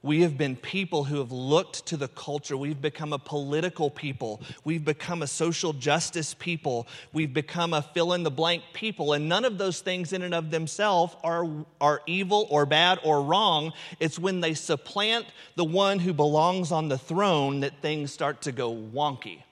We 0.00 0.22
have 0.22 0.38
been 0.38 0.54
people 0.54 1.02
who 1.04 1.18
have 1.18 1.32
looked 1.32 1.86
to 1.86 1.96
the 1.96 2.06
culture. 2.06 2.56
We've 2.56 2.80
become 2.80 3.12
a 3.12 3.18
political 3.18 3.90
people. 3.90 4.40
We've 4.62 4.84
become 4.84 5.22
a 5.22 5.26
social 5.26 5.72
justice 5.72 6.34
people. 6.34 6.86
We've 7.12 7.32
become 7.32 7.72
a 7.72 7.82
fill 7.82 8.12
in 8.12 8.22
the 8.22 8.30
blank 8.30 8.62
people. 8.72 9.12
And 9.12 9.28
none 9.28 9.44
of 9.44 9.58
those 9.58 9.80
things, 9.80 10.12
in 10.12 10.22
and 10.22 10.34
of 10.34 10.52
themselves, 10.52 11.16
are, 11.24 11.48
are 11.80 12.00
evil 12.06 12.46
or 12.48 12.64
bad 12.64 13.00
or 13.02 13.22
wrong. 13.22 13.72
It's 13.98 14.20
when 14.20 14.40
they 14.40 14.54
supplant 14.54 15.26
the 15.56 15.64
one 15.64 15.98
who 15.98 16.12
belongs 16.12 16.70
on 16.70 16.88
the 16.88 16.98
throne 16.98 17.60
that 17.60 17.82
things 17.82 18.12
start 18.12 18.42
to 18.42 18.52
go 18.52 18.72
wonky. 18.72 19.42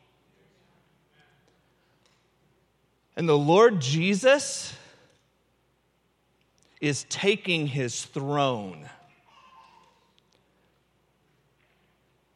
And 3.17 3.29
the 3.29 3.39
Lord 3.39 3.81
Jesus 3.81 4.75
is 6.81 7.05
taking 7.09 7.67
his 7.67 8.05
throne. 8.05 8.89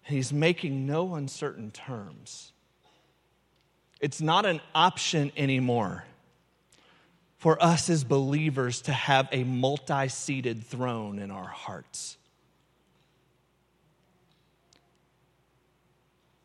He's 0.02 0.32
making 0.32 0.86
no 0.86 1.14
uncertain 1.14 1.70
terms. 1.70 2.52
It's 4.00 4.20
not 4.20 4.46
an 4.46 4.60
option 4.74 5.30
anymore 5.36 6.04
for 7.36 7.62
us 7.62 7.88
as 7.88 8.02
believers 8.02 8.82
to 8.82 8.92
have 8.92 9.28
a 9.32 9.44
multi 9.44 10.08
seated 10.08 10.64
throne 10.66 11.18
in 11.18 11.30
our 11.30 11.46
hearts. 11.46 12.16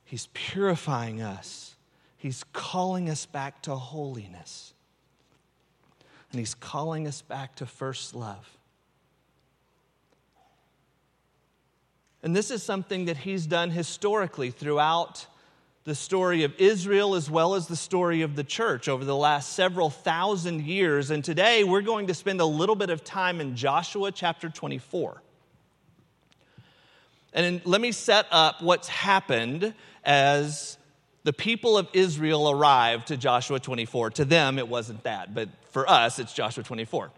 He's 0.03 0.29
purifying 0.33 1.21
us, 1.21 1.75
He's 2.17 2.43
calling 2.53 3.09
us 3.09 3.25
back 3.25 3.61
to 3.63 3.75
holiness 3.75 4.74
and 6.35 6.39
He's 6.41 6.53
calling 6.53 7.07
us 7.07 7.21
back 7.21 7.55
to 7.55 7.65
first 7.65 8.13
love. 8.13 8.57
And 12.21 12.35
this 12.35 12.51
is 12.51 12.61
something 12.61 13.05
that 13.05 13.15
He's 13.15 13.47
done 13.47 13.71
historically 13.71 14.51
throughout 14.51 15.27
the 15.85 15.95
story 15.95 16.43
of 16.43 16.53
Israel 16.57 17.15
as 17.15 17.31
well 17.31 17.55
as 17.55 17.67
the 17.67 17.77
story 17.77 18.21
of 18.21 18.35
the 18.35 18.43
church 18.43 18.89
over 18.89 19.05
the 19.05 19.15
last 19.15 19.53
several 19.53 19.89
thousand 19.89 20.63
years. 20.63 21.09
And 21.09 21.23
today 21.23 21.63
we're 21.63 21.81
going 21.81 22.07
to 22.07 22.13
spend 22.13 22.41
a 22.41 22.45
little 22.45 22.75
bit 22.75 22.89
of 22.89 23.05
time 23.05 23.39
in 23.39 23.55
Joshua 23.55 24.11
chapter 24.11 24.49
24. 24.49 25.21
And 27.31 27.61
let 27.63 27.79
me 27.79 27.93
set 27.93 28.25
up 28.29 28.61
what's 28.61 28.89
happened 28.89 29.73
as 30.03 30.77
the 31.23 31.31
people 31.31 31.77
of 31.77 31.87
Israel 31.93 32.49
arrived 32.49 33.07
to 33.07 33.15
Joshua 33.15 33.57
24. 33.57 34.09
To 34.09 34.25
them, 34.25 34.59
it 34.59 34.67
wasn't 34.67 35.01
that, 35.03 35.33
but 35.33 35.47
for 35.75 35.89
us, 35.89 36.19
it's 36.19 36.31
Joshua 36.31 36.63
24. 36.63 37.11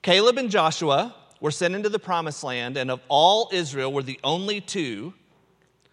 Caleb 0.00 0.38
and 0.38 0.48
Joshua 0.48 1.12
were 1.40 1.50
sent 1.50 1.74
into 1.74 1.88
the 1.88 1.98
promised 1.98 2.44
land, 2.44 2.76
and 2.76 2.88
of 2.88 3.00
all 3.08 3.48
Israel, 3.52 3.92
were 3.92 4.04
the 4.04 4.20
only 4.22 4.60
two 4.60 5.12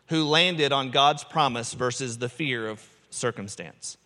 who 0.10 0.24
landed 0.24 0.72
on 0.72 0.92
God's 0.92 1.24
promise 1.24 1.74
versus 1.74 2.20
the 2.20 2.30
fear 2.30 2.70
of 2.70 2.88
circumstance. 3.10 3.98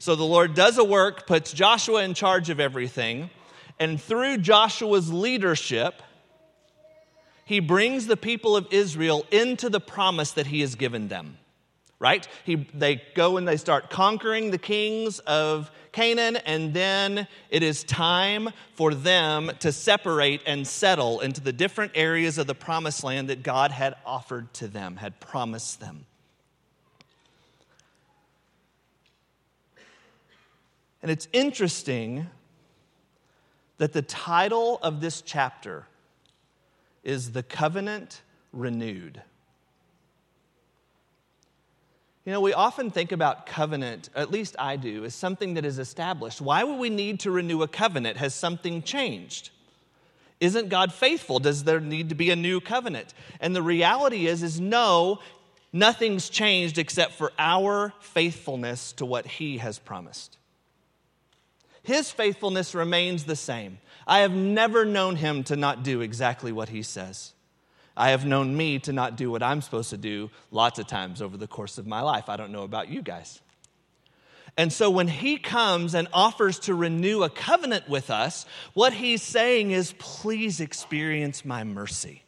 So 0.00 0.16
the 0.16 0.24
Lord 0.24 0.54
does 0.54 0.76
a 0.76 0.82
work, 0.82 1.24
puts 1.24 1.52
Joshua 1.52 2.02
in 2.02 2.14
charge 2.14 2.50
of 2.50 2.58
everything, 2.58 3.30
and 3.78 4.00
through 4.02 4.38
Joshua's 4.38 5.12
leadership, 5.12 6.02
he 7.44 7.60
brings 7.60 8.08
the 8.08 8.16
people 8.16 8.56
of 8.56 8.66
Israel 8.72 9.24
into 9.30 9.70
the 9.70 9.78
promise 9.78 10.32
that 10.32 10.48
he 10.48 10.62
has 10.62 10.74
given 10.74 11.06
them. 11.06 11.38
Right? 11.98 12.28
He, 12.44 12.56
they 12.74 13.02
go 13.14 13.38
and 13.38 13.48
they 13.48 13.56
start 13.56 13.88
conquering 13.88 14.50
the 14.50 14.58
kings 14.58 15.18
of 15.20 15.70
Canaan, 15.92 16.36
and 16.36 16.74
then 16.74 17.26
it 17.48 17.62
is 17.62 17.84
time 17.84 18.50
for 18.74 18.92
them 18.92 19.50
to 19.60 19.72
separate 19.72 20.42
and 20.46 20.66
settle 20.66 21.20
into 21.20 21.40
the 21.40 21.54
different 21.54 21.92
areas 21.94 22.36
of 22.36 22.46
the 22.46 22.54
promised 22.54 23.02
land 23.02 23.30
that 23.30 23.42
God 23.42 23.70
had 23.70 23.94
offered 24.04 24.52
to 24.54 24.68
them, 24.68 24.96
had 24.96 25.20
promised 25.20 25.80
them. 25.80 26.04
And 31.00 31.10
it's 31.10 31.28
interesting 31.32 32.28
that 33.78 33.92
the 33.92 34.02
title 34.02 34.78
of 34.82 35.00
this 35.00 35.22
chapter 35.22 35.86
is 37.04 37.32
the 37.32 37.42
covenant 37.42 38.22
renewed. 38.52 39.22
You 42.26 42.32
know, 42.32 42.40
we 42.40 42.52
often 42.52 42.90
think 42.90 43.12
about 43.12 43.46
covenant, 43.46 44.10
at 44.16 44.32
least 44.32 44.56
I 44.58 44.74
do, 44.74 45.04
as 45.04 45.14
something 45.14 45.54
that 45.54 45.64
is 45.64 45.78
established. 45.78 46.40
Why 46.40 46.64
would 46.64 46.80
we 46.80 46.90
need 46.90 47.20
to 47.20 47.30
renew 47.30 47.62
a 47.62 47.68
covenant? 47.68 48.16
Has 48.16 48.34
something 48.34 48.82
changed? 48.82 49.50
Isn't 50.40 50.68
God 50.68 50.92
faithful? 50.92 51.38
Does 51.38 51.62
there 51.62 51.78
need 51.78 52.08
to 52.08 52.16
be 52.16 52.30
a 52.30 52.36
new 52.36 52.60
covenant? 52.60 53.14
And 53.40 53.54
the 53.54 53.62
reality 53.62 54.26
is 54.26 54.42
is 54.42 54.60
no, 54.60 55.20
nothing's 55.72 56.28
changed 56.28 56.78
except 56.78 57.12
for 57.12 57.30
our 57.38 57.92
faithfulness 58.00 58.92
to 58.94 59.06
what 59.06 59.24
he 59.24 59.58
has 59.58 59.78
promised. 59.78 60.36
His 61.84 62.10
faithfulness 62.10 62.74
remains 62.74 63.22
the 63.22 63.36
same. 63.36 63.78
I 64.04 64.18
have 64.18 64.32
never 64.32 64.84
known 64.84 65.14
him 65.14 65.44
to 65.44 65.54
not 65.54 65.84
do 65.84 66.00
exactly 66.00 66.50
what 66.50 66.70
he 66.70 66.82
says. 66.82 67.34
I 67.96 68.10
have 68.10 68.26
known 68.26 68.56
me 68.56 68.78
to 68.80 68.92
not 68.92 69.16
do 69.16 69.30
what 69.30 69.42
I'm 69.42 69.62
supposed 69.62 69.90
to 69.90 69.96
do 69.96 70.30
lots 70.50 70.78
of 70.78 70.86
times 70.86 71.22
over 71.22 71.36
the 71.36 71.46
course 71.46 71.78
of 71.78 71.86
my 71.86 72.02
life. 72.02 72.28
I 72.28 72.36
don't 72.36 72.52
know 72.52 72.64
about 72.64 72.88
you 72.88 73.02
guys. 73.02 73.40
And 74.58 74.72
so 74.72 74.90
when 74.90 75.08
he 75.08 75.36
comes 75.36 75.94
and 75.94 76.08
offers 76.12 76.58
to 76.60 76.74
renew 76.74 77.22
a 77.22 77.30
covenant 77.30 77.88
with 77.88 78.10
us, 78.10 78.46
what 78.74 78.92
he's 78.94 79.22
saying 79.22 79.70
is, 79.70 79.94
please 79.98 80.60
experience 80.60 81.44
my 81.44 81.62
mercy. 81.62 82.22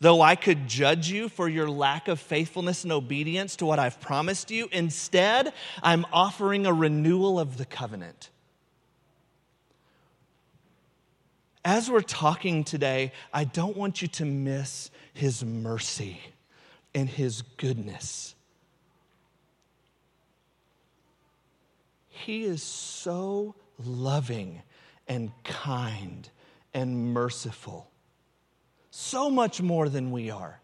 Though 0.00 0.22
I 0.22 0.34
could 0.34 0.66
judge 0.66 1.10
you 1.10 1.28
for 1.28 1.48
your 1.48 1.68
lack 1.68 2.08
of 2.08 2.18
faithfulness 2.18 2.84
and 2.84 2.92
obedience 2.92 3.56
to 3.56 3.66
what 3.66 3.78
I've 3.78 4.00
promised 4.00 4.50
you, 4.50 4.68
instead, 4.72 5.52
I'm 5.82 6.06
offering 6.12 6.66
a 6.66 6.72
renewal 6.72 7.38
of 7.38 7.58
the 7.58 7.66
covenant. 7.66 8.30
As 11.64 11.90
we're 11.90 12.00
talking 12.00 12.64
today, 12.64 13.12
I 13.32 13.44
don't 13.44 13.76
want 13.76 14.02
you 14.02 14.08
to 14.08 14.24
miss 14.24 14.90
his 15.12 15.44
mercy 15.44 16.20
and 16.94 17.08
his 17.08 17.42
goodness. 17.42 18.34
He 22.08 22.44
is 22.44 22.62
so 22.62 23.54
loving 23.84 24.62
and 25.08 25.32
kind 25.44 26.28
and 26.72 27.12
merciful, 27.12 27.90
so 28.90 29.30
much 29.30 29.60
more 29.60 29.88
than 29.88 30.10
we 30.10 30.30
are. 30.30 30.60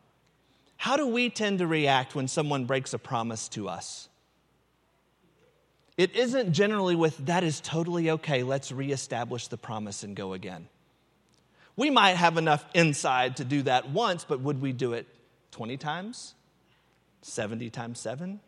How 0.76 0.96
do 0.96 1.06
we 1.06 1.30
tend 1.30 1.58
to 1.58 1.66
react 1.66 2.14
when 2.14 2.28
someone 2.28 2.66
breaks 2.66 2.92
a 2.94 2.98
promise 2.98 3.48
to 3.50 3.68
us? 3.68 4.08
It 5.96 6.14
isn't 6.14 6.52
generally 6.52 6.94
with, 6.94 7.16
that 7.26 7.42
is 7.42 7.60
totally 7.60 8.10
okay, 8.10 8.42
let's 8.42 8.70
reestablish 8.70 9.48
the 9.48 9.56
promise 9.56 10.02
and 10.02 10.14
go 10.14 10.34
again. 10.34 10.68
We 11.76 11.90
might 11.90 12.16
have 12.16 12.38
enough 12.38 12.64
inside 12.74 13.36
to 13.36 13.44
do 13.44 13.62
that 13.62 13.90
once, 13.90 14.24
but 14.24 14.40
would 14.40 14.60
we 14.62 14.72
do 14.72 14.94
it 14.94 15.06
20 15.52 15.76
times? 15.76 16.34
70 17.22 17.70
times 17.70 18.00
7? 18.00 18.40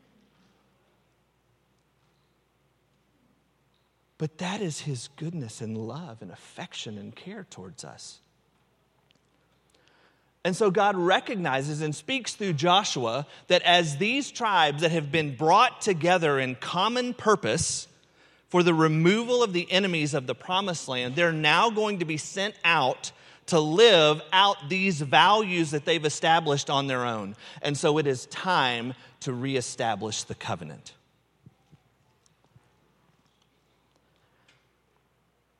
But 4.16 4.38
that 4.38 4.60
is 4.60 4.80
his 4.80 5.08
goodness 5.16 5.60
and 5.60 5.76
love 5.76 6.22
and 6.22 6.30
affection 6.30 6.98
and 6.98 7.14
care 7.14 7.46
towards 7.48 7.84
us. 7.84 8.20
And 10.44 10.56
so 10.56 10.70
God 10.70 10.96
recognizes 10.96 11.82
and 11.82 11.94
speaks 11.94 12.34
through 12.34 12.54
Joshua 12.54 13.26
that 13.48 13.62
as 13.62 13.98
these 13.98 14.30
tribes 14.30 14.82
that 14.82 14.90
have 14.90 15.12
been 15.12 15.36
brought 15.36 15.80
together 15.80 16.38
in 16.38 16.54
common 16.54 17.12
purpose 17.14 17.86
for 18.48 18.62
the 18.62 18.74
removal 18.74 19.42
of 19.42 19.52
the 19.52 19.70
enemies 19.70 20.14
of 20.14 20.26
the 20.26 20.34
promised 20.34 20.88
land, 20.88 21.14
they're 21.14 21.32
now 21.32 21.70
going 21.70 21.98
to 21.98 22.04
be 22.04 22.16
sent 22.16 22.54
out 22.64 23.12
to 23.48 23.60
live 23.60 24.22
out 24.32 24.68
these 24.68 25.00
values 25.00 25.70
that 25.72 25.84
they've 25.84 26.04
established 26.04 26.70
on 26.70 26.86
their 26.86 27.04
own. 27.04 27.34
And 27.62 27.76
so 27.76 27.98
it 27.98 28.06
is 28.06 28.26
time 28.26 28.94
to 29.20 29.32
reestablish 29.32 30.22
the 30.24 30.34
covenant. 30.34 30.92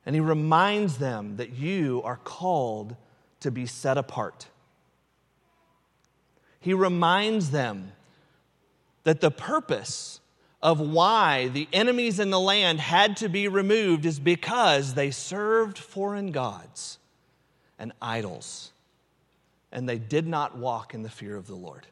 And 0.07 0.15
he 0.15 0.21
reminds 0.21 0.99
them 0.99 1.37
that 1.37 1.51
you 1.51 2.01
are 2.05 2.17
called 2.17 2.97
to 3.41 3.51
be 3.51 3.67
set 3.67 3.99
apart. 3.99 4.47
He 6.61 6.73
reminds 6.73 7.51
them 7.51 7.93
that 9.05 9.21
the 9.21 9.31
purpose 9.31 10.21
of 10.63 10.81
why 10.81 11.49
the 11.49 11.69
enemies 11.73 12.19
in 12.19 12.31
the 12.31 12.41
land 12.41 12.81
had 12.81 13.17
to 13.19 13.29
be 13.29 13.49
removed 13.49 14.05
is 14.05 14.19
because 14.19 14.95
they 14.95 15.11
served 15.11 15.79
foreign 15.79 16.33
gods 16.33 16.98
and 17.79 17.93
idols, 18.03 18.73
and 19.73 19.89
they 19.89 19.99
did 19.99 20.27
not 20.27 20.57
walk 20.57 20.95
in 20.95 21.03
the 21.03 21.11
fear 21.11 21.37
of 21.37 21.47
the 21.47 21.55
Lord. 21.55 21.87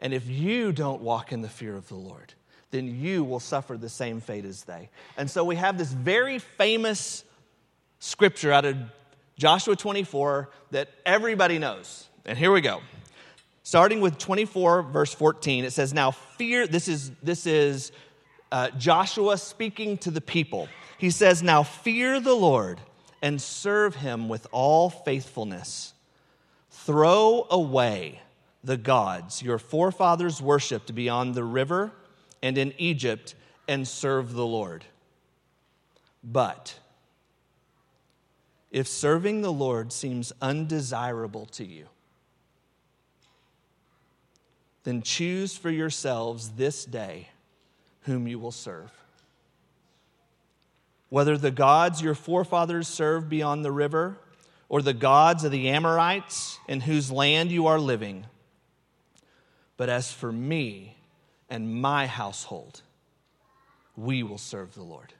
And 0.00 0.12
if 0.12 0.28
you 0.28 0.72
don't 0.72 1.00
walk 1.00 1.32
in 1.32 1.42
the 1.42 1.48
fear 1.48 1.76
of 1.76 1.88
the 1.88 1.94
Lord, 1.94 2.34
then 2.72 3.00
you 3.00 3.22
will 3.22 3.40
suffer 3.40 3.76
the 3.76 3.88
same 3.88 4.20
fate 4.20 4.44
as 4.44 4.64
they. 4.64 4.88
And 5.16 5.30
so 5.30 5.44
we 5.44 5.56
have 5.56 5.78
this 5.78 5.92
very 5.92 6.38
famous 6.38 7.24
scripture 8.00 8.50
out 8.50 8.64
of 8.64 8.76
Joshua 9.38 9.76
24 9.76 10.50
that 10.72 10.88
everybody 11.06 11.58
knows. 11.58 12.08
And 12.24 12.36
here 12.36 12.50
we 12.50 12.60
go. 12.60 12.80
Starting 13.62 14.00
with 14.00 14.18
24, 14.18 14.82
verse 14.82 15.14
14, 15.14 15.64
it 15.64 15.72
says, 15.72 15.94
Now 15.94 16.10
fear, 16.10 16.66
this 16.66 16.88
is, 16.88 17.12
this 17.22 17.46
is 17.46 17.92
uh, 18.50 18.70
Joshua 18.70 19.38
speaking 19.38 19.98
to 19.98 20.10
the 20.10 20.20
people. 20.20 20.68
He 20.98 21.10
says, 21.10 21.42
Now 21.42 21.62
fear 21.62 22.18
the 22.18 22.34
Lord 22.34 22.80
and 23.22 23.40
serve 23.40 23.94
him 23.96 24.28
with 24.28 24.46
all 24.50 24.90
faithfulness. 24.90 25.94
Throw 26.70 27.46
away 27.50 28.20
the 28.64 28.76
gods 28.76 29.42
your 29.42 29.58
forefathers 29.58 30.42
worshipped 30.42 30.94
beyond 30.94 31.34
the 31.34 31.44
river 31.44 31.92
and 32.42 32.58
in 32.58 32.74
Egypt 32.78 33.34
and 33.68 33.86
serve 33.86 34.34
the 34.34 34.46
Lord. 34.46 34.84
But 36.24 36.78
if 38.70 38.88
serving 38.88 39.42
the 39.42 39.52
Lord 39.52 39.92
seems 39.92 40.32
undesirable 40.40 41.46
to 41.46 41.64
you, 41.64 41.86
then 44.84 45.02
choose 45.02 45.56
for 45.56 45.70
yourselves 45.70 46.50
this 46.50 46.84
day 46.84 47.28
whom 48.02 48.26
you 48.26 48.38
will 48.38 48.52
serve. 48.52 48.90
Whether 51.12 51.36
the 51.36 51.50
gods 51.50 52.00
your 52.00 52.14
forefathers 52.14 52.88
served 52.88 53.28
beyond 53.28 53.66
the 53.66 53.70
river, 53.70 54.16
or 54.70 54.80
the 54.80 54.94
gods 54.94 55.44
of 55.44 55.50
the 55.52 55.68
Amorites 55.68 56.58
in 56.66 56.80
whose 56.80 57.12
land 57.12 57.52
you 57.52 57.66
are 57.66 57.78
living. 57.78 58.24
But 59.76 59.90
as 59.90 60.10
for 60.10 60.32
me 60.32 60.96
and 61.50 61.82
my 61.82 62.06
household, 62.06 62.80
we 63.94 64.22
will 64.22 64.38
serve 64.38 64.72
the 64.72 64.82
Lord. 64.82 65.12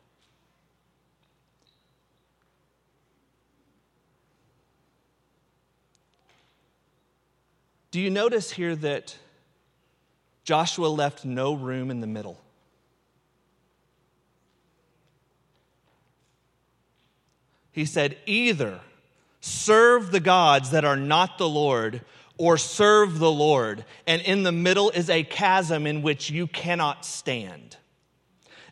Do 7.91 8.01
you 8.01 8.09
notice 8.09 8.51
here 8.53 8.75
that 8.77 9.19
Joshua 10.43 10.87
left 10.87 11.27
no 11.27 11.53
room 11.53 11.91
in 11.91 12.01
the 12.01 12.07
middle? 12.07 12.42
He 17.73 17.85
said, 17.87 18.17
either 18.27 18.81
serve 19.41 20.13
the 20.13 20.21
gods 20.21 20.71
that 20.71 20.85
are 20.85 20.97
not 20.97 21.39
the 21.39 21.49
Lord 21.49 22.03
or 22.39 22.57
serve 22.57 23.19
the 23.19 23.31
Lord. 23.31 23.85
And 24.07 24.23
in 24.23 24.43
the 24.43 24.53
middle 24.53 24.91
is 24.91 25.11
a 25.11 25.25
chasm 25.25 25.87
in 25.87 26.03
which 26.03 26.31
you 26.31 26.47
cannot 26.47 27.05
stand. 27.05 27.77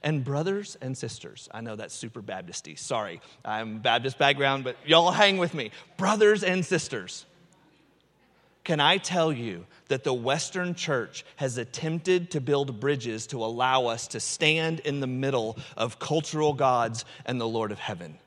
And 0.02 0.24
brothers 0.24 0.78
and 0.80 0.96
sisters, 0.96 1.48
I 1.52 1.60
know 1.60 1.76
that's 1.76 1.94
super 1.94 2.22
Baptisty. 2.22 2.78
Sorry, 2.78 3.20
I'm 3.44 3.80
Baptist 3.80 4.16
background, 4.18 4.64
but 4.64 4.76
y'all 4.86 5.10
hang 5.10 5.36
with 5.36 5.52
me. 5.52 5.72
Brothers 5.98 6.42
and 6.42 6.64
sisters, 6.64 7.26
can 8.64 8.80
I 8.80 8.96
tell 8.96 9.32
you 9.32 9.66
that 9.88 10.04
the 10.04 10.14
Western 10.14 10.74
church 10.74 11.24
has 11.36 11.58
attempted 11.58 12.30
to 12.30 12.40
build 12.40 12.80
bridges 12.80 13.26
to 13.28 13.44
allow 13.44 13.86
us 13.86 14.06
to 14.08 14.20
stand 14.20 14.80
in 14.80 15.00
the 15.00 15.06
middle 15.06 15.58
of 15.76 15.98
cultural 15.98 16.54
gods 16.54 17.04
and 17.26 17.40
the 17.40 17.48
Lord 17.48 17.72
of 17.72 17.78
heaven? 17.78 18.18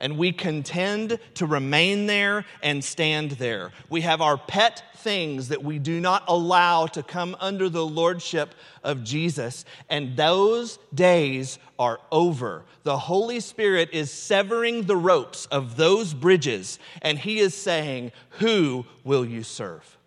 And 0.00 0.16
we 0.16 0.32
contend 0.32 1.18
to 1.34 1.46
remain 1.46 2.06
there 2.06 2.44
and 2.62 2.82
stand 2.82 3.32
there. 3.32 3.72
We 3.88 4.00
have 4.00 4.20
our 4.20 4.38
pet 4.38 4.82
things 4.96 5.48
that 5.48 5.62
we 5.62 5.78
do 5.78 6.00
not 6.00 6.24
allow 6.26 6.86
to 6.88 7.02
come 7.02 7.36
under 7.40 7.68
the 7.68 7.84
lordship 7.84 8.54
of 8.82 9.04
Jesus, 9.04 9.64
and 9.88 10.16
those 10.16 10.78
days 10.94 11.58
are 11.78 12.00
over. 12.10 12.64
The 12.82 12.98
Holy 12.98 13.40
Spirit 13.40 13.90
is 13.92 14.10
severing 14.10 14.84
the 14.84 14.96
ropes 14.96 15.46
of 15.46 15.76
those 15.76 16.14
bridges, 16.14 16.78
and 17.02 17.18
He 17.18 17.38
is 17.38 17.54
saying, 17.54 18.12
Who 18.38 18.86
will 19.04 19.24
you 19.24 19.42
serve? 19.42 19.98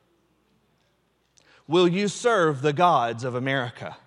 Will 1.67 1.88
you 1.88 2.08
serve 2.08 2.62
the 2.62 2.73
gods 2.73 3.23
of 3.23 3.36
America? 3.36 3.97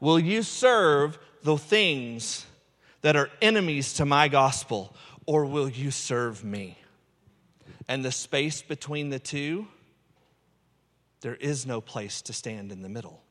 Will 0.00 0.18
you 0.18 0.42
serve 0.42 1.18
the 1.42 1.58
things 1.58 2.46
that 3.02 3.16
are 3.16 3.30
enemies 3.40 3.94
to 3.94 4.04
my 4.04 4.28
gospel, 4.28 4.94
or 5.26 5.44
will 5.44 5.68
you 5.68 5.90
serve 5.90 6.44
me? 6.44 6.78
And 7.88 8.04
the 8.04 8.12
space 8.12 8.62
between 8.62 9.10
the 9.10 9.18
two, 9.18 9.66
there 11.22 11.34
is 11.34 11.66
no 11.66 11.80
place 11.80 12.22
to 12.22 12.32
stand 12.32 12.72
in 12.72 12.82
the 12.82 12.88
middle. 12.88 13.22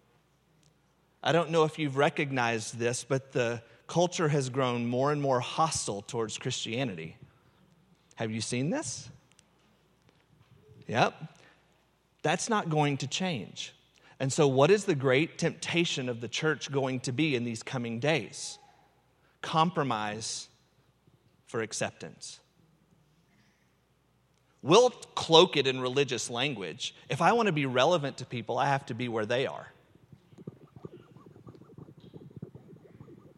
I 1.21 1.31
don't 1.31 1.51
know 1.51 1.65
if 1.65 1.77
you've 1.77 1.97
recognized 1.97 2.77
this, 2.77 3.03
but 3.03 3.31
the 3.31 3.61
culture 3.87 4.29
has 4.29 4.49
grown 4.49 4.85
more 4.85 5.11
and 5.11 5.21
more 5.21 5.39
hostile 5.39 6.01
towards 6.01 6.37
Christianity. 6.37 7.17
Have 8.15 8.31
you 8.31 8.41
seen 8.41 8.69
this? 8.69 9.09
Yep. 10.87 11.13
That's 12.21 12.49
not 12.49 12.69
going 12.69 12.97
to 12.97 13.07
change. 13.07 13.73
And 14.19 14.31
so, 14.31 14.47
what 14.47 14.69
is 14.71 14.83
the 14.85 14.95
great 14.95 15.37
temptation 15.37 16.09
of 16.09 16.19
the 16.19 16.27
church 16.27 16.71
going 16.71 16.99
to 17.01 17.11
be 17.11 17.35
in 17.35 17.45
these 17.45 17.63
coming 17.63 17.99
days? 17.99 18.59
Compromise 19.41 20.47
for 21.47 21.61
acceptance. 21.61 22.39
We'll 24.61 24.89
cloak 24.89 25.55
it 25.55 25.67
in 25.67 25.79
religious 25.79 26.29
language. 26.29 26.93
If 27.09 27.21
I 27.21 27.31
want 27.31 27.47
to 27.47 27.53
be 27.53 27.65
relevant 27.65 28.17
to 28.17 28.25
people, 28.25 28.57
I 28.57 28.67
have 28.67 28.85
to 28.87 28.93
be 28.93 29.07
where 29.07 29.25
they 29.25 29.47
are. 29.47 29.67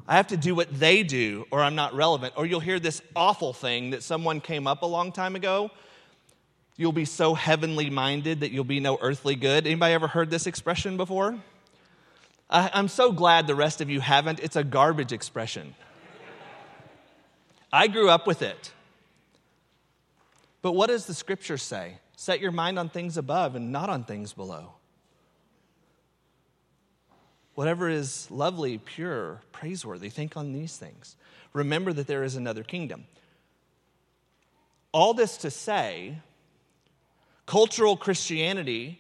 I 0.08 0.16
have 0.16 0.28
to 0.28 0.38
do 0.38 0.56
what 0.56 0.68
they 0.78 1.04
do, 1.04 1.46
or 1.52 1.62
I'm 1.62 1.76
not 1.76 1.94
relevant. 1.94 2.34
Or 2.36 2.46
you'll 2.46 2.60
hear 2.60 2.80
this 2.80 3.02
awful 3.16 3.54
thing 3.54 3.92
that 3.92 4.04
someone 4.04 4.42
came 4.42 4.68
up 4.68 4.82
a 4.82 4.88
long 4.88 5.12
time 5.12 5.36
ago. 5.36 5.70
You'll 6.76 6.92
be 6.92 7.06
so 7.06 7.36
heavenly 7.36 7.90
minded 7.90 8.40
that 8.40 8.52
you'll 8.52 8.64
be 8.64 8.80
no 8.80 8.98
earthly 9.00 9.36
good. 9.36 9.68
Anybody 9.68 9.94
ever 9.94 10.08
heard 10.08 10.32
this 10.32 10.48
expression 10.48 10.98
before? 10.98 11.38
I'm 12.50 12.88
so 12.88 13.12
glad 13.14 13.48
the 13.48 13.56
rest 13.56 13.80
of 13.80 13.90
you 13.90 14.02
haven't. 14.02 14.40
It's 14.42 14.56
a 14.58 14.64
garbage 14.64 15.14
expression. 15.14 15.76
I 17.74 17.88
grew 17.88 18.10
up 18.10 18.28
with 18.28 18.42
it. 18.42 18.72
But 20.62 20.74
what 20.74 20.88
does 20.88 21.06
the 21.06 21.14
scripture 21.14 21.58
say? 21.58 21.98
Set 22.16 22.40
your 22.40 22.52
mind 22.52 22.78
on 22.78 22.90
things 22.90 23.18
above 23.18 23.56
and 23.56 23.72
not 23.72 23.90
on 23.90 24.04
things 24.04 24.34
below. 24.34 24.74
whatever 27.56 27.90
is 27.90 28.30
lovely, 28.32 28.78
pure, 28.78 29.42
praiseworthy. 29.52 30.10
Think 30.10 30.38
on 30.38 30.54
these 30.54 30.78
things. 30.78 31.16
Remember 31.54 31.94
that 31.94 32.08
there 32.08 32.24
is 32.24 32.36
another 32.36 32.64
kingdom. 32.64 33.06
All 34.92 35.14
this 35.14 35.38
to 35.38 35.52
say, 35.52 36.18
cultural 37.46 37.96
Christianity 37.96 39.00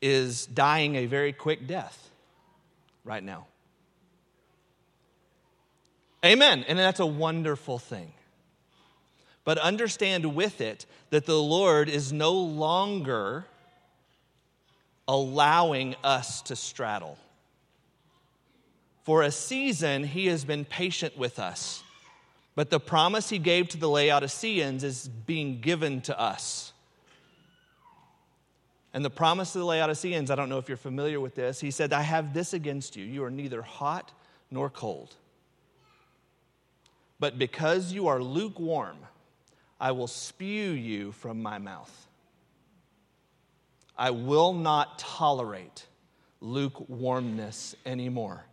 is 0.00 0.46
dying 0.46 0.96
a 0.96 1.06
very 1.06 1.32
quick 1.32 1.66
death 1.66 2.10
right 3.04 3.22
now. 3.22 3.46
Amen. 6.24 6.64
And 6.68 6.78
that's 6.78 7.00
a 7.00 7.06
wonderful 7.06 7.78
thing. 7.78 8.12
But 9.44 9.58
understand 9.58 10.34
with 10.34 10.60
it 10.60 10.86
that 11.10 11.26
the 11.26 11.40
Lord 11.40 11.88
is 11.88 12.12
no 12.12 12.32
longer 12.32 13.44
allowing 15.08 15.96
us 16.04 16.42
to 16.42 16.56
straddle. 16.56 17.18
For 19.02 19.22
a 19.22 19.32
season, 19.32 20.04
He 20.04 20.26
has 20.26 20.44
been 20.44 20.64
patient 20.64 21.18
with 21.18 21.40
us. 21.40 21.82
But 22.54 22.70
the 22.70 22.78
promise 22.78 23.28
He 23.28 23.38
gave 23.38 23.68
to 23.70 23.78
the 23.78 23.88
Laodiceans 23.88 24.84
is 24.84 25.08
being 25.08 25.60
given 25.60 26.02
to 26.02 26.18
us. 26.18 26.72
And 28.94 29.04
the 29.04 29.10
promise 29.10 29.52
to 29.52 29.58
the 29.58 29.64
Laodiceans, 29.64 30.30
I 30.30 30.36
don't 30.36 30.50
know 30.50 30.58
if 30.58 30.68
you're 30.68 30.76
familiar 30.76 31.18
with 31.18 31.34
this, 31.34 31.60
He 31.60 31.72
said, 31.72 31.92
I 31.92 32.02
have 32.02 32.32
this 32.32 32.52
against 32.52 32.94
you. 32.94 33.04
You 33.04 33.24
are 33.24 33.30
neither 33.30 33.62
hot 33.62 34.12
nor 34.52 34.70
cold. 34.70 35.16
But 37.22 37.38
because 37.38 37.92
you 37.92 38.08
are 38.08 38.20
lukewarm, 38.20 38.96
I 39.80 39.92
will 39.92 40.08
spew 40.08 40.72
you 40.72 41.12
from 41.12 41.40
my 41.40 41.58
mouth. 41.58 42.08
I 43.96 44.10
will 44.10 44.52
not 44.52 44.98
tolerate 44.98 45.86
lukewarmness 46.40 47.76
anymore. 47.86 48.44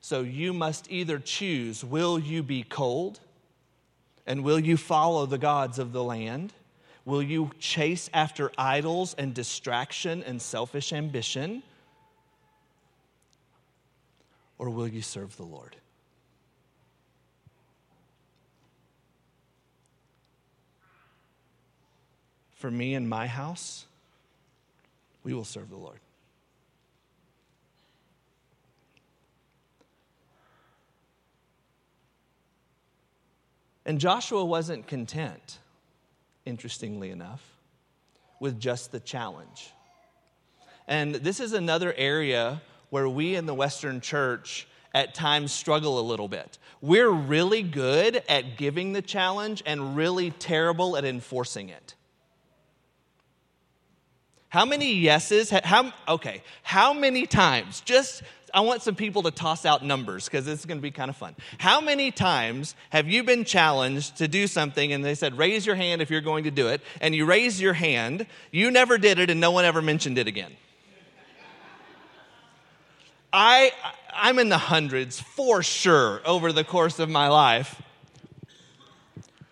So 0.00 0.22
you 0.22 0.52
must 0.52 0.90
either 0.90 1.20
choose 1.20 1.84
will 1.84 2.18
you 2.18 2.42
be 2.42 2.64
cold 2.64 3.20
and 4.26 4.42
will 4.42 4.58
you 4.58 4.76
follow 4.76 5.24
the 5.26 5.38
gods 5.38 5.78
of 5.78 5.92
the 5.92 6.02
land? 6.02 6.52
Will 7.04 7.22
you 7.22 7.52
chase 7.60 8.10
after 8.12 8.50
idols 8.58 9.14
and 9.14 9.34
distraction 9.34 10.24
and 10.24 10.42
selfish 10.42 10.92
ambition? 10.92 11.62
Or 14.58 14.68
will 14.68 14.88
you 14.88 15.02
serve 15.02 15.36
the 15.36 15.44
Lord? 15.44 15.76
For 22.66 22.70
me 22.72 22.96
and 22.96 23.08
my 23.08 23.28
house, 23.28 23.86
we 25.22 25.32
will 25.32 25.44
serve 25.44 25.70
the 25.70 25.76
Lord. 25.76 26.00
And 33.84 34.00
Joshua 34.00 34.44
wasn't 34.44 34.88
content, 34.88 35.60
interestingly 36.44 37.12
enough, 37.12 37.40
with 38.40 38.58
just 38.58 38.90
the 38.90 38.98
challenge. 38.98 39.70
And 40.88 41.14
this 41.14 41.38
is 41.38 41.52
another 41.52 41.94
area 41.96 42.60
where 42.90 43.08
we 43.08 43.36
in 43.36 43.46
the 43.46 43.54
Western 43.54 44.00
church 44.00 44.66
at 44.92 45.14
times 45.14 45.52
struggle 45.52 46.00
a 46.00 46.02
little 46.02 46.26
bit. 46.26 46.58
We're 46.82 47.10
really 47.10 47.62
good 47.62 48.24
at 48.28 48.56
giving 48.56 48.92
the 48.92 49.02
challenge 49.02 49.62
and 49.64 49.94
really 49.96 50.32
terrible 50.32 50.96
at 50.96 51.04
enforcing 51.04 51.68
it. 51.68 51.94
How 54.56 54.64
many 54.64 54.94
yeses? 54.94 55.50
How, 55.50 55.92
okay, 56.08 56.42
how 56.62 56.94
many 56.94 57.26
times? 57.26 57.82
Just, 57.82 58.22
I 58.54 58.60
want 58.60 58.80
some 58.80 58.94
people 58.94 59.24
to 59.24 59.30
toss 59.30 59.66
out 59.66 59.84
numbers 59.84 60.24
because 60.24 60.46
this 60.46 60.60
is 60.60 60.64
going 60.64 60.78
to 60.78 60.82
be 60.82 60.90
kind 60.90 61.10
of 61.10 61.16
fun. 61.18 61.36
How 61.58 61.82
many 61.82 62.10
times 62.10 62.74
have 62.88 63.06
you 63.06 63.22
been 63.22 63.44
challenged 63.44 64.16
to 64.16 64.28
do 64.28 64.46
something 64.46 64.94
and 64.94 65.04
they 65.04 65.14
said, 65.14 65.36
raise 65.36 65.66
your 65.66 65.76
hand 65.76 66.00
if 66.00 66.08
you're 66.08 66.22
going 66.22 66.44
to 66.44 66.50
do 66.50 66.68
it, 66.68 66.80
and 67.02 67.14
you 67.14 67.26
raise 67.26 67.60
your 67.60 67.74
hand, 67.74 68.26
you 68.50 68.70
never 68.70 68.96
did 68.96 69.18
it, 69.18 69.28
and 69.28 69.42
no 69.42 69.50
one 69.50 69.66
ever 69.66 69.82
mentioned 69.82 70.16
it 70.16 70.26
again? 70.26 70.56
I, 73.34 73.72
I'm 74.14 74.38
in 74.38 74.48
the 74.48 74.56
hundreds 74.56 75.20
for 75.20 75.62
sure 75.62 76.22
over 76.24 76.50
the 76.50 76.64
course 76.64 76.98
of 76.98 77.10
my 77.10 77.28
life. 77.28 77.82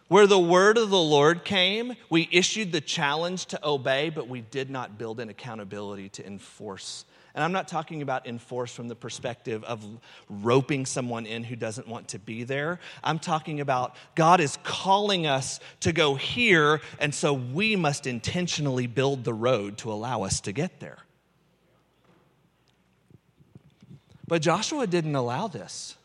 Where 0.08 0.26
the 0.26 0.38
word 0.38 0.76
of 0.76 0.90
the 0.90 1.00
Lord 1.00 1.44
came, 1.44 1.94
we 2.10 2.28
issued 2.30 2.72
the 2.72 2.80
challenge 2.80 3.46
to 3.46 3.66
obey, 3.66 4.10
but 4.10 4.28
we 4.28 4.42
did 4.42 4.68
not 4.68 4.98
build 4.98 5.18
an 5.18 5.30
accountability 5.30 6.10
to 6.10 6.26
enforce. 6.26 7.06
And 7.34 7.42
I'm 7.42 7.52
not 7.52 7.66
talking 7.66 8.00
about 8.00 8.26
enforce 8.26 8.72
from 8.72 8.86
the 8.86 8.94
perspective 8.94 9.64
of 9.64 9.84
roping 10.28 10.86
someone 10.86 11.26
in 11.26 11.42
who 11.42 11.56
doesn't 11.56 11.88
want 11.88 12.08
to 12.08 12.18
be 12.18 12.44
there. 12.44 12.78
I'm 13.02 13.18
talking 13.18 13.60
about 13.60 13.96
God 14.14 14.40
is 14.40 14.56
calling 14.62 15.26
us 15.26 15.58
to 15.80 15.92
go 15.92 16.14
here, 16.14 16.80
and 17.00 17.12
so 17.12 17.32
we 17.32 17.74
must 17.74 18.06
intentionally 18.06 18.86
build 18.86 19.24
the 19.24 19.34
road 19.34 19.78
to 19.78 19.90
allow 19.90 20.22
us 20.22 20.40
to 20.42 20.52
get 20.52 20.78
there. 20.78 20.98
But 24.28 24.40
Joshua 24.40 24.86
didn't 24.86 25.16
allow 25.16 25.48
this. 25.48 25.96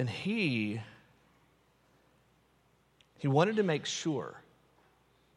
And 0.00 0.08
he 0.08 0.80
he 3.18 3.28
wanted 3.28 3.56
to 3.56 3.62
make 3.62 3.84
sure 3.84 4.40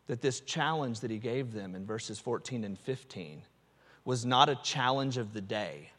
that 0.08 0.22
this 0.22 0.40
challenge 0.40 1.02
that 1.02 1.12
he 1.12 1.18
gave 1.18 1.52
them 1.52 1.76
in 1.76 1.86
verses 1.86 2.18
14 2.18 2.64
and 2.64 2.80
15 2.80 3.42
was 4.06 4.26
not 4.26 4.48
a 4.48 4.56
challenge 4.64 5.18
of 5.18 5.34
the 5.34 5.42
day. 5.42 5.90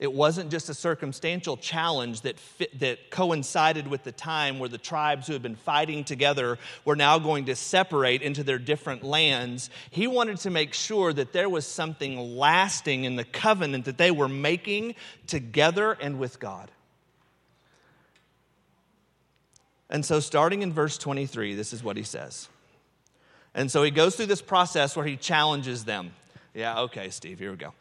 It 0.00 0.12
wasn't 0.12 0.50
just 0.50 0.70
a 0.70 0.74
circumstantial 0.74 1.56
challenge 1.56 2.22
that, 2.22 2.40
fit, 2.40 2.80
that 2.80 3.12
coincided 3.12 3.86
with 3.86 4.02
the 4.02 4.10
time 4.10 4.58
where 4.58 4.68
the 4.68 4.76
tribes 4.76 5.28
who 5.28 5.32
had 5.32 5.42
been 5.42 5.54
fighting 5.54 6.02
together 6.02 6.58
were 6.84 6.96
now 6.96 7.20
going 7.20 7.44
to 7.44 7.54
separate 7.54 8.22
into 8.22 8.42
their 8.42 8.58
different 8.58 9.04
lands. 9.04 9.70
He 9.88 10.08
wanted 10.08 10.38
to 10.38 10.50
make 10.50 10.74
sure 10.74 11.12
that 11.12 11.32
there 11.32 11.48
was 11.48 11.64
something 11.64 12.36
lasting 12.36 13.04
in 13.04 13.14
the 13.14 13.24
covenant 13.24 13.84
that 13.84 13.98
they 13.98 14.10
were 14.10 14.28
making 14.28 14.96
together 15.28 15.92
and 15.92 16.18
with 16.18 16.40
God. 16.40 16.68
And 19.92 20.06
so, 20.06 20.20
starting 20.20 20.62
in 20.62 20.72
verse 20.72 20.96
23, 20.96 21.54
this 21.54 21.74
is 21.74 21.84
what 21.84 21.98
he 21.98 22.02
says. 22.02 22.48
And 23.54 23.70
so 23.70 23.82
he 23.82 23.90
goes 23.90 24.16
through 24.16 24.26
this 24.26 24.40
process 24.40 24.96
where 24.96 25.04
he 25.04 25.18
challenges 25.18 25.84
them. 25.84 26.12
Yeah, 26.54 26.80
okay, 26.80 27.10
Steve, 27.10 27.38
here 27.38 27.50
we 27.50 27.58
go. 27.58 27.74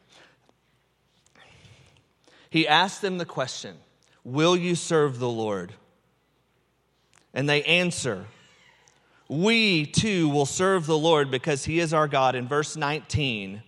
He 2.49 2.67
asks 2.67 2.99
them 2.99 3.17
the 3.17 3.25
question 3.25 3.77
Will 4.25 4.57
you 4.57 4.75
serve 4.75 5.19
the 5.19 5.29
Lord? 5.29 5.73
And 7.33 7.47
they 7.47 7.63
answer, 7.63 8.25
We 9.29 9.85
too 9.85 10.27
will 10.27 10.45
serve 10.45 10.87
the 10.87 10.97
Lord 10.97 11.31
because 11.31 11.63
he 11.63 11.79
is 11.79 11.93
our 11.93 12.09
God. 12.09 12.35
In 12.35 12.45
verse 12.45 12.75
19, 12.75 13.63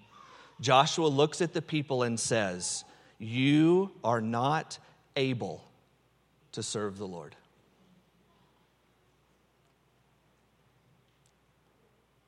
Joshua 0.60 1.08
looks 1.08 1.41
at 1.41 1.53
the 1.53 1.62
people 1.62 2.03
and 2.03 2.19
says, 2.19 2.84
You 3.19 3.91
are 4.03 4.19
not 4.19 4.79
able 5.15 5.63
to 6.51 6.62
serve 6.62 6.97
the 6.97 7.08
Lord. 7.08 7.38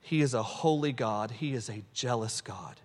He 0.05 0.21
is 0.21 0.35
a 0.35 0.43
holy 0.43 0.91
God, 0.91 1.31
He 1.31 1.53
is 1.53 1.67
a 1.67 1.81
jealous 1.91 2.39
God. 2.39 2.79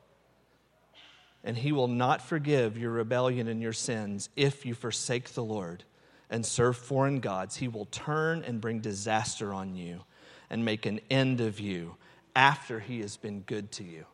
And 1.44 1.54
He 1.54 1.70
will 1.70 1.86
not 1.86 2.22
forgive 2.22 2.78
your 2.78 2.92
rebellion 2.92 3.46
and 3.46 3.60
your 3.60 3.74
sins 3.74 4.30
if 4.36 4.64
you 4.64 4.72
forsake 4.72 5.34
the 5.34 5.44
Lord 5.44 5.84
and 6.30 6.46
serve 6.46 6.78
foreign 6.78 7.20
gods. 7.20 7.56
He 7.56 7.68
will 7.68 7.84
turn 7.84 8.42
and 8.42 8.58
bring 8.58 8.80
disaster 8.80 9.52
on 9.52 9.76
you 9.76 10.00
and 10.48 10.64
make 10.64 10.86
an 10.86 10.98
end 11.10 11.42
of 11.42 11.60
you 11.60 11.96
after 12.34 12.80
He 12.80 13.00
has 13.00 13.18
been 13.18 13.40
good 13.40 13.70
to 13.72 13.84
you. 13.84 14.06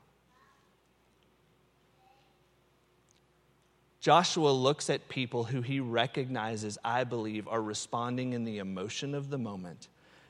Joshua 4.00 4.50
looks 4.50 4.90
at 4.90 5.08
people 5.08 5.44
who 5.44 5.62
he 5.62 5.78
recognizes, 5.78 6.76
I 6.84 7.04
believe, 7.04 7.46
are 7.46 7.62
responding 7.62 8.32
in 8.32 8.42
the 8.42 8.58
emotion 8.58 9.14
of 9.14 9.30
the 9.30 9.38
moment 9.38 9.86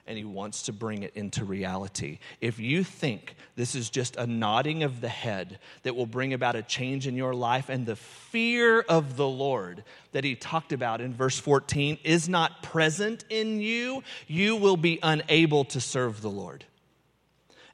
and 0.06 0.16
he 0.16 0.24
wants 0.24 0.62
to 0.62 0.72
bring 0.72 1.02
it 1.02 1.12
into 1.14 1.44
reality. 1.44 2.18
If 2.40 2.58
you 2.58 2.84
think 2.84 3.34
this 3.56 3.74
is 3.74 3.90
just 3.90 4.16
a 4.16 4.26
nodding 4.26 4.82
of 4.82 5.00
the 5.00 5.08
head 5.08 5.58
that 5.82 5.96
will 5.96 6.06
bring 6.06 6.32
about 6.32 6.54
a 6.54 6.62
change 6.62 7.06
in 7.06 7.16
your 7.16 7.34
life, 7.34 7.68
and 7.68 7.84
the 7.84 7.96
fear 7.96 8.80
of 8.82 9.16
the 9.16 9.26
Lord 9.26 9.82
that 10.12 10.24
he 10.24 10.36
talked 10.36 10.72
about 10.72 11.00
in 11.00 11.12
verse 11.12 11.38
14 11.38 11.98
is 12.04 12.28
not 12.28 12.62
present 12.62 13.24
in 13.30 13.60
you, 13.60 14.02
you 14.26 14.56
will 14.56 14.76
be 14.76 14.98
unable 15.02 15.64
to 15.66 15.80
serve 15.80 16.22
the 16.22 16.30
Lord. 16.30 16.64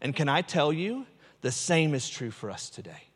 And 0.01 0.17
can 0.17 0.29
I 0.29 0.43
tell 0.43 0.73
you, 0.73 1.07
the 1.43 1.53
same 1.53 1.95
is 1.95 2.09
true 2.09 2.31
for 2.31 2.51
us 2.51 2.71
today. 2.71 3.12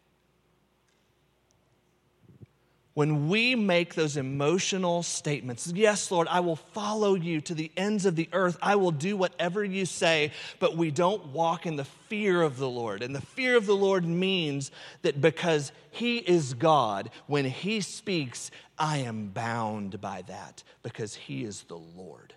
When 2.97 3.29
we 3.29 3.55
make 3.55 3.95
those 3.95 4.17
emotional 4.17 5.03
statements, 5.03 5.71
yes, 5.77 6.11
Lord, 6.11 6.29
I 6.29 6.41
will 6.41 6.57
follow 6.57 7.15
you 7.15 7.43
to 7.43 7.53
the 7.53 7.71
ends 7.77 8.07
of 8.07 8.17
the 8.17 8.31
earth, 8.33 8.57
I 8.63 8.77
will 8.77 8.91
do 8.91 9.19
whatever 9.19 9.63
you 9.63 9.85
say, 9.85 10.33
but 10.61 10.79
we 10.79 10.91
don't 10.91 11.27
walk 11.27 11.67
in 11.67 11.77
the 11.77 11.85
fear 11.85 12.41
of 12.41 12.57
the 12.57 12.71
Lord. 12.71 13.03
And 13.03 13.15
the 13.15 13.21
fear 13.21 13.55
of 13.55 13.67
the 13.67 13.77
Lord 13.77 14.07
means 14.07 14.71
that 15.03 15.21
because 15.21 15.73
He 15.91 16.17
is 16.17 16.55
God, 16.55 17.11
when 17.27 17.45
He 17.45 17.83
speaks, 17.83 18.51
I 18.79 18.97
am 19.01 19.27
bound 19.27 20.01
by 20.01 20.23
that 20.29 20.63
because 20.83 21.15
He 21.15 21.45
is 21.45 21.65
the 21.65 21.77
Lord. 21.77 22.33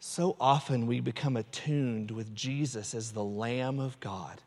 So 0.00 0.36
often 0.40 0.86
we 0.86 1.00
become 1.00 1.36
attuned 1.36 2.10
with 2.12 2.34
Jesus 2.34 2.94
as 2.94 3.12
the 3.12 3.22
Lamb 3.22 3.78
of 3.78 4.00
God 4.00 4.40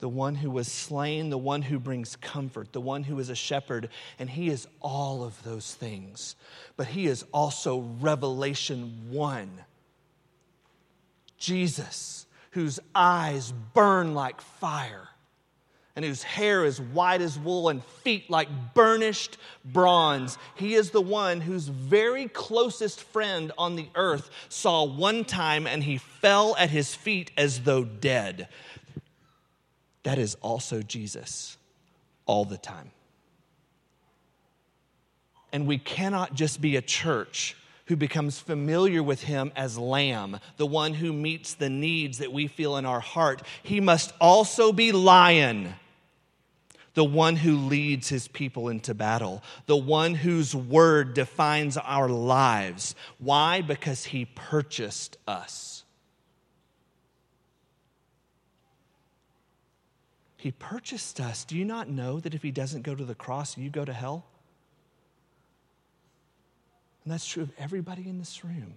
the 0.00 0.08
one 0.08 0.34
who 0.34 0.50
was 0.50 0.70
slain, 0.70 1.30
the 1.30 1.38
one 1.38 1.62
who 1.62 1.78
brings 1.78 2.16
comfort, 2.16 2.72
the 2.72 2.80
one 2.80 3.04
who 3.04 3.18
is 3.18 3.30
a 3.30 3.34
shepherd, 3.34 3.88
and 4.18 4.28
he 4.28 4.48
is 4.48 4.66
all 4.80 5.22
of 5.22 5.42
those 5.44 5.74
things. 5.74 6.36
But 6.76 6.88
he 6.88 7.06
is 7.06 7.24
also 7.32 7.78
Revelation 8.00 9.10
1. 9.10 9.50
Jesus, 11.38 12.26
whose 12.50 12.80
eyes 12.94 13.52
burn 13.72 14.14
like 14.14 14.40
fire, 14.40 15.08
and 15.96 16.04
whose 16.04 16.24
hair 16.24 16.64
is 16.64 16.80
white 16.80 17.20
as 17.20 17.38
wool 17.38 17.68
and 17.68 17.84
feet 17.84 18.28
like 18.28 18.48
burnished 18.74 19.36
bronze. 19.64 20.38
He 20.56 20.74
is 20.74 20.90
the 20.90 21.00
one 21.00 21.40
whose 21.40 21.68
very 21.68 22.28
closest 22.28 23.00
friend 23.00 23.52
on 23.56 23.76
the 23.76 23.88
earth 23.94 24.28
saw 24.48 24.84
one 24.84 25.24
time 25.24 25.68
and 25.68 25.84
he 25.84 25.98
fell 25.98 26.56
at 26.58 26.70
his 26.70 26.96
feet 26.96 27.30
as 27.36 27.60
though 27.60 27.84
dead 27.84 28.48
that 30.04 30.18
is 30.18 30.36
also 30.36 30.80
Jesus 30.80 31.58
all 32.26 32.44
the 32.44 32.56
time. 32.58 32.90
And 35.52 35.66
we 35.66 35.78
cannot 35.78 36.34
just 36.34 36.60
be 36.60 36.76
a 36.76 36.82
church 36.82 37.56
who 37.86 37.96
becomes 37.96 38.38
familiar 38.38 39.02
with 39.02 39.22
him 39.22 39.52
as 39.54 39.78
Lamb, 39.78 40.38
the 40.56 40.66
one 40.66 40.94
who 40.94 41.12
meets 41.12 41.54
the 41.54 41.68
needs 41.68 42.18
that 42.18 42.32
we 42.32 42.46
feel 42.46 42.76
in 42.76 42.86
our 42.86 43.00
heart. 43.00 43.42
He 43.62 43.80
must 43.80 44.12
also 44.20 44.72
be 44.72 44.90
Lion, 44.90 45.74
the 46.94 47.04
one 47.04 47.36
who 47.36 47.56
leads 47.56 48.08
his 48.08 48.26
people 48.28 48.68
into 48.68 48.94
battle, 48.94 49.42
the 49.66 49.76
one 49.76 50.14
whose 50.14 50.54
word 50.54 51.14
defines 51.14 51.76
our 51.76 52.08
lives. 52.08 52.94
Why? 53.18 53.60
Because 53.60 54.06
he 54.06 54.24
purchased 54.24 55.18
us. 55.28 55.83
He 60.44 60.52
purchased 60.52 61.20
us. 61.20 61.42
Do 61.46 61.56
you 61.56 61.64
not 61.64 61.88
know 61.88 62.20
that 62.20 62.34
if 62.34 62.42
He 62.42 62.50
doesn't 62.50 62.82
go 62.82 62.94
to 62.94 63.06
the 63.06 63.14
cross, 63.14 63.56
you 63.56 63.70
go 63.70 63.86
to 63.86 63.94
hell? 63.94 64.26
And 67.02 67.10
that's 67.10 67.26
true 67.26 67.44
of 67.44 67.52
everybody 67.56 68.06
in 68.06 68.18
this 68.18 68.44
room. 68.44 68.74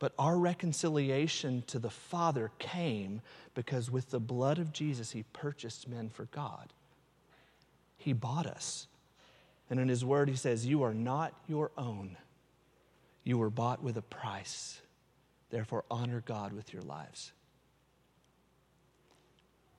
But 0.00 0.12
our 0.18 0.36
reconciliation 0.36 1.62
to 1.68 1.78
the 1.78 1.88
Father 1.88 2.50
came 2.58 3.20
because 3.54 3.92
with 3.92 4.10
the 4.10 4.18
blood 4.18 4.58
of 4.58 4.72
Jesus, 4.72 5.12
He 5.12 5.22
purchased 5.32 5.86
men 5.86 6.10
for 6.12 6.24
God. 6.24 6.72
He 7.96 8.12
bought 8.12 8.46
us. 8.46 8.88
And 9.70 9.78
in 9.78 9.86
His 9.86 10.04
Word, 10.04 10.28
He 10.28 10.34
says, 10.34 10.66
You 10.66 10.82
are 10.82 10.94
not 10.94 11.32
your 11.46 11.70
own. 11.78 12.16
You 13.22 13.38
were 13.38 13.50
bought 13.50 13.84
with 13.84 13.96
a 13.96 14.02
price. 14.02 14.80
Therefore, 15.50 15.84
honor 15.92 16.24
God 16.26 16.52
with 16.52 16.72
your 16.72 16.82
lives. 16.82 17.30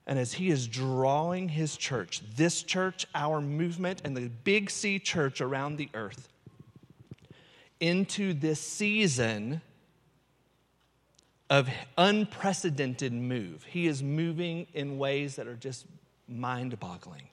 And 0.06 0.18
as 0.18 0.34
he 0.34 0.50
is 0.50 0.68
drawing 0.68 1.48
his 1.48 1.76
church, 1.76 2.22
this 2.36 2.62
church, 2.62 3.06
our 3.14 3.40
movement, 3.40 4.02
and 4.04 4.16
the 4.16 4.28
big 4.44 4.70
C 4.70 4.98
church 4.98 5.40
around 5.40 5.76
the 5.76 5.88
earth, 5.94 6.28
into 7.80 8.32
this 8.32 8.60
season 8.60 9.60
of 11.50 11.68
unprecedented 11.98 13.12
move, 13.12 13.64
he 13.64 13.86
is 13.86 14.02
moving 14.02 14.66
in 14.74 14.98
ways 14.98 15.36
that 15.36 15.46
are 15.46 15.56
just 15.56 15.86
mind 16.28 16.78
boggling. 16.78 17.28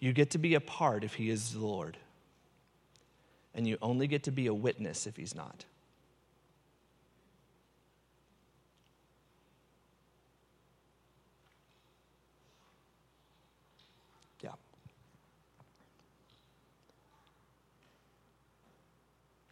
You 0.00 0.12
get 0.12 0.30
to 0.30 0.38
be 0.38 0.54
a 0.54 0.60
part 0.60 1.04
if 1.04 1.14
he 1.14 1.30
is 1.30 1.52
the 1.52 1.60
Lord, 1.60 1.96
and 3.54 3.68
you 3.68 3.78
only 3.80 4.08
get 4.08 4.24
to 4.24 4.32
be 4.32 4.48
a 4.48 4.54
witness 4.54 5.06
if 5.06 5.16
he's 5.16 5.34
not. 5.34 5.64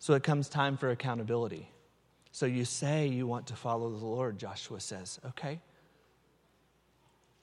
So 0.01 0.15
it 0.15 0.23
comes 0.23 0.49
time 0.49 0.79
for 0.79 0.91
accountability. 0.91 1.69
So 2.33 2.47
you 2.47 2.65
say 2.65 3.07
you 3.07 3.27
want 3.27 3.47
to 3.49 3.55
follow 3.55 3.91
the 3.91 4.05
Lord, 4.05 4.39
Joshua 4.39 4.81
says. 4.81 5.21
Okay. 5.29 5.61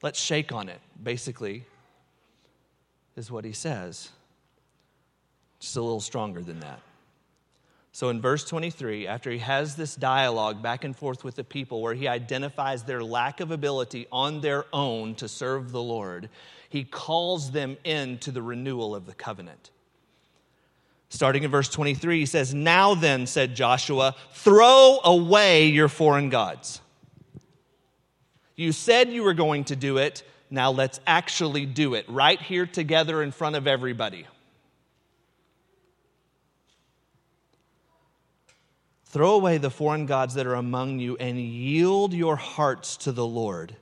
Let's 0.02 0.20
shake 0.20 0.52
on 0.52 0.68
it, 0.68 0.80
basically, 1.02 1.66
is 3.16 3.32
what 3.32 3.46
he 3.46 3.52
says. 3.52 4.10
Just 5.60 5.78
a 5.78 5.82
little 5.82 6.02
stronger 6.02 6.42
than 6.42 6.60
that. 6.62 6.80
So 7.92 8.10
in 8.10 8.22
verse 8.22 8.44
23, 8.44 9.08
after 9.08 9.32
he 9.32 9.40
has 9.40 9.76
this 9.76 9.96
dialogue 9.96 10.62
back 10.62 10.84
and 10.84 10.96
forth 10.96 11.24
with 11.24 11.36
the 11.36 11.44
people 11.44 11.82
where 11.82 11.96
he 11.96 12.08
identifies 12.08 12.84
their 12.84 13.04
lack 13.04 13.40
of 13.40 13.52
ability 13.52 14.08
on 14.12 14.42
their 14.42 14.66
own 14.74 15.16
to 15.16 15.28
serve 15.28 15.72
the 15.72 15.82
Lord, 15.82 16.30
he 16.70 16.84
calls 16.84 17.52
them 17.52 17.78
into 17.84 18.32
the 18.32 18.42
renewal 18.42 18.96
of 18.96 19.06
the 19.06 19.16
covenant. 19.16 19.72
Starting 21.10 21.44
in 21.44 21.52
verse 21.52 21.70
23, 21.70 22.20
he 22.20 22.26
says, 22.26 22.54
Now 22.54 22.94
then, 22.94 23.28
said 23.28 23.56
Joshua, 23.56 24.16
throw 24.34 25.00
away 25.04 25.68
your 25.68 25.88
foreign 25.88 26.30
gods. 26.30 26.82
You 28.56 28.72
said 28.72 29.10
you 29.10 29.24
were 29.24 29.34
going 29.34 29.66
to 29.66 29.76
do 29.76 29.98
it. 29.98 30.24
Now 30.50 30.72
let's 30.72 31.00
actually 31.06 31.66
do 31.66 31.94
it 31.94 32.06
right 32.10 32.42
here 32.42 32.66
together 32.66 33.22
in 33.22 33.32
front 33.32 33.56
of 33.56 33.68
everybody. 33.68 34.26
Throw 39.06 39.36
away 39.36 39.58
the 39.58 39.70
foreign 39.70 40.06
gods 40.06 40.34
that 40.34 40.46
are 40.46 40.56
among 40.56 41.00
you 41.00 41.16
and 41.18 41.40
yield 41.40 42.14
your 42.14 42.36
hearts 42.36 42.98
to 42.98 43.12
the 43.12 43.26
Lord, 43.26 43.76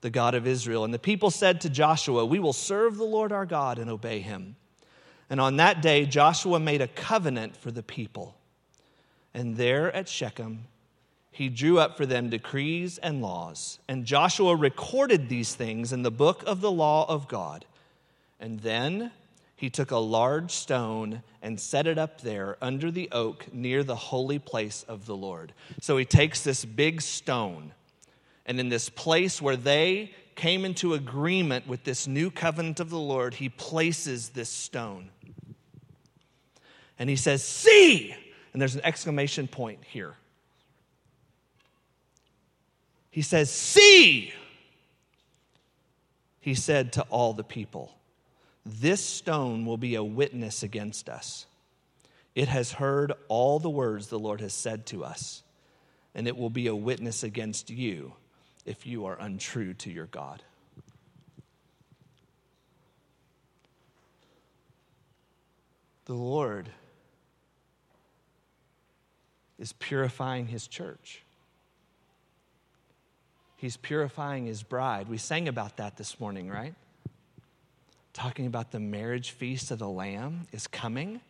the 0.00 0.10
God 0.10 0.34
of 0.34 0.46
Israel. 0.46 0.84
And 0.84 0.92
the 0.92 0.98
people 0.98 1.30
said 1.30 1.60
to 1.60 1.70
Joshua, 1.70 2.26
We 2.26 2.40
will 2.40 2.52
serve 2.52 2.96
the 2.96 3.04
Lord 3.04 3.30
our 3.30 3.46
God 3.46 3.78
and 3.78 3.88
obey 3.88 4.20
him. 4.20 4.56
And 5.30 5.40
on 5.40 5.56
that 5.56 5.82
day, 5.82 6.06
Joshua 6.06 6.60
made 6.60 6.80
a 6.80 6.88
covenant 6.88 7.56
for 7.56 7.70
the 7.70 7.82
people. 7.82 8.34
And 9.32 9.56
there 9.56 9.92
at 9.94 10.08
Shechem, 10.08 10.66
he 11.30 11.48
drew 11.48 11.78
up 11.78 11.96
for 11.96 12.06
them 12.06 12.30
decrees 12.30 12.98
and 12.98 13.20
laws. 13.20 13.80
And 13.88 14.04
Joshua 14.04 14.54
recorded 14.54 15.28
these 15.28 15.54
things 15.54 15.92
in 15.92 16.02
the 16.02 16.10
book 16.10 16.44
of 16.46 16.60
the 16.60 16.70
law 16.70 17.06
of 17.08 17.26
God. 17.26 17.64
And 18.38 18.60
then 18.60 19.10
he 19.56 19.70
took 19.70 19.90
a 19.90 19.98
large 19.98 20.50
stone 20.50 21.22
and 21.42 21.58
set 21.58 21.86
it 21.86 21.98
up 21.98 22.20
there 22.20 22.56
under 22.60 22.90
the 22.90 23.08
oak 23.10 23.52
near 23.52 23.82
the 23.82 23.96
holy 23.96 24.38
place 24.38 24.84
of 24.86 25.06
the 25.06 25.16
Lord. 25.16 25.52
So 25.80 25.96
he 25.96 26.04
takes 26.04 26.42
this 26.42 26.64
big 26.64 27.02
stone, 27.02 27.72
and 28.46 28.60
in 28.60 28.68
this 28.68 28.88
place 28.88 29.40
where 29.40 29.56
they 29.56 30.12
came 30.34 30.64
into 30.64 30.94
agreement 30.94 31.66
with 31.66 31.84
this 31.84 32.06
new 32.06 32.30
covenant 32.30 32.80
of 32.80 32.90
the 32.90 32.98
Lord, 32.98 33.34
he 33.34 33.48
places 33.48 34.30
this 34.30 34.48
stone. 34.48 35.10
And 36.98 37.08
he 37.08 37.16
says, 37.16 37.42
See! 37.42 38.14
And 38.52 38.60
there's 38.60 38.74
an 38.74 38.84
exclamation 38.84 39.48
point 39.48 39.80
here. 39.84 40.14
He 43.10 43.22
says, 43.22 43.50
See! 43.50 44.32
He 46.40 46.54
said 46.54 46.92
to 46.94 47.02
all 47.02 47.32
the 47.32 47.44
people, 47.44 47.96
This 48.66 49.02
stone 49.02 49.64
will 49.64 49.78
be 49.78 49.94
a 49.94 50.04
witness 50.04 50.62
against 50.62 51.08
us. 51.08 51.46
It 52.34 52.48
has 52.48 52.72
heard 52.72 53.12
all 53.28 53.58
the 53.58 53.70
words 53.70 54.08
the 54.08 54.18
Lord 54.18 54.40
has 54.40 54.52
said 54.52 54.86
to 54.86 55.04
us, 55.04 55.42
and 56.14 56.28
it 56.28 56.36
will 56.36 56.50
be 56.50 56.66
a 56.66 56.76
witness 56.76 57.22
against 57.22 57.70
you 57.70 58.12
if 58.64 58.86
you 58.86 59.04
are 59.06 59.16
untrue 59.18 59.74
to 59.74 59.90
your 59.90 60.06
God. 60.06 60.42
The 66.06 66.14
Lord 66.14 66.68
is 69.58 69.72
purifying 69.72 70.46
his 70.46 70.66
church. 70.66 71.22
He's 73.56 73.76
purifying 73.76 74.46
his 74.46 74.62
bride. 74.62 75.08
We 75.08 75.16
sang 75.16 75.48
about 75.48 75.78
that 75.78 75.96
this 75.96 76.20
morning, 76.20 76.50
right? 76.50 76.74
Talking 78.12 78.46
about 78.46 78.70
the 78.70 78.80
marriage 78.80 79.30
feast 79.30 79.70
of 79.70 79.78
the 79.78 79.88
Lamb 79.88 80.46
is 80.52 80.66
coming. 80.66 81.20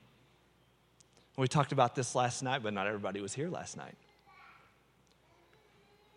We 1.37 1.47
talked 1.47 1.71
about 1.71 1.95
this 1.95 2.15
last 2.15 2.43
night, 2.43 2.63
but 2.63 2.73
not 2.75 2.87
everybody 2.87 3.21
was 3.21 3.35
here 3.35 3.49
last 3.49 3.77
night. 3.77 3.95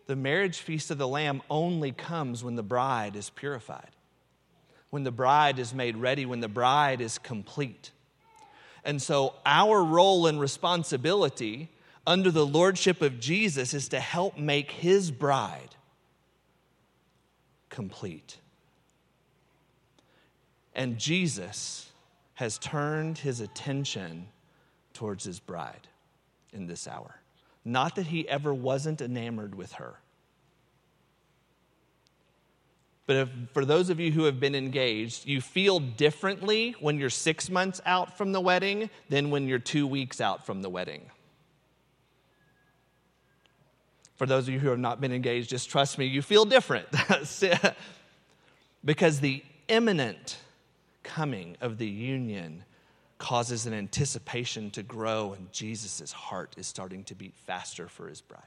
The 0.08 0.16
marriage 0.16 0.58
feast 0.60 0.90
of 0.90 0.96
the 0.96 1.06
Lamb 1.06 1.42
only 1.50 1.92
comes 1.92 2.42
when 2.42 2.56
the 2.56 2.62
bride 2.62 3.14
is 3.14 3.28
purified, 3.28 3.90
when 4.88 5.04
the 5.04 5.12
bride 5.12 5.58
is 5.58 5.74
made 5.74 5.98
ready, 5.98 6.24
when 6.24 6.40
the 6.40 6.48
bride 6.48 7.02
is 7.02 7.18
complete. 7.18 7.92
And 8.84 9.02
so, 9.02 9.34
our 9.44 9.84
role 9.84 10.26
and 10.26 10.40
responsibility 10.40 11.68
under 12.06 12.30
the 12.30 12.46
lordship 12.46 13.02
of 13.02 13.20
Jesus 13.20 13.74
is 13.74 13.90
to 13.90 14.00
help 14.00 14.38
make 14.38 14.70
his 14.70 15.10
bride 15.10 15.76
complete. 17.68 18.38
And 20.74 20.98
Jesus 20.98 21.90
has 22.34 22.56
turned 22.56 23.18
his 23.18 23.40
attention 23.40 24.28
towards 24.94 25.24
his 25.24 25.38
bride 25.38 25.86
in 26.54 26.66
this 26.66 26.88
hour. 26.88 27.17
Not 27.68 27.96
that 27.96 28.06
he 28.06 28.26
ever 28.26 28.54
wasn't 28.54 29.02
enamored 29.02 29.54
with 29.54 29.72
her. 29.72 29.96
But 33.06 33.16
if, 33.16 33.28
for 33.52 33.66
those 33.66 33.90
of 33.90 34.00
you 34.00 34.10
who 34.10 34.24
have 34.24 34.40
been 34.40 34.54
engaged, 34.54 35.26
you 35.26 35.42
feel 35.42 35.78
differently 35.78 36.74
when 36.80 36.98
you're 36.98 37.10
six 37.10 37.50
months 37.50 37.82
out 37.84 38.16
from 38.16 38.32
the 38.32 38.40
wedding 38.40 38.88
than 39.10 39.28
when 39.28 39.46
you're 39.46 39.58
two 39.58 39.86
weeks 39.86 40.18
out 40.18 40.46
from 40.46 40.62
the 40.62 40.70
wedding. 40.70 41.10
For 44.16 44.26
those 44.26 44.48
of 44.48 44.54
you 44.54 44.60
who 44.60 44.70
have 44.70 44.78
not 44.78 44.98
been 44.98 45.12
engaged, 45.12 45.50
just 45.50 45.68
trust 45.68 45.98
me, 45.98 46.06
you 46.06 46.22
feel 46.22 46.46
different. 46.46 46.88
because 48.84 49.20
the 49.20 49.42
imminent 49.68 50.38
coming 51.02 51.58
of 51.60 51.76
the 51.76 51.86
union 51.86 52.64
causes 53.18 53.66
an 53.66 53.74
anticipation 53.74 54.70
to 54.70 54.82
grow, 54.82 55.32
and 55.32 55.52
Jesus' 55.52 56.12
heart 56.12 56.54
is 56.56 56.66
starting 56.66 57.04
to 57.04 57.14
beat 57.14 57.34
faster 57.36 57.88
for 57.88 58.08
his 58.08 58.20
bride. 58.20 58.42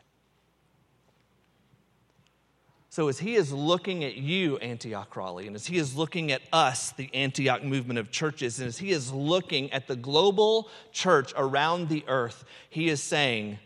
So, 2.90 3.08
as 3.08 3.20
he 3.20 3.36
is 3.36 3.54
looking 3.54 4.04
at 4.04 4.16
you, 4.16 4.58
Antioch 4.58 5.16
Raleigh, 5.16 5.48
and 5.48 5.56
as 5.56 5.66
he 5.66 5.78
is 5.78 5.96
looking 5.96 6.32
at 6.32 6.42
us, 6.52 6.92
the 6.92 7.10
Antioch 7.14 7.64
movement 7.64 8.00
of 8.00 8.12
churches, 8.12 8.60
and 8.60 8.68
as 8.68 8.78
he 8.78 8.92
is 8.92 9.14
looking 9.14 9.72
at 9.72 9.88
the 9.88 9.96
global 9.96 10.68
church 10.92 11.34
around 11.38 11.88
the 11.88 12.04
earth, 12.08 12.44
he 12.70 12.90
is 12.90 13.02
saying, 13.02 13.60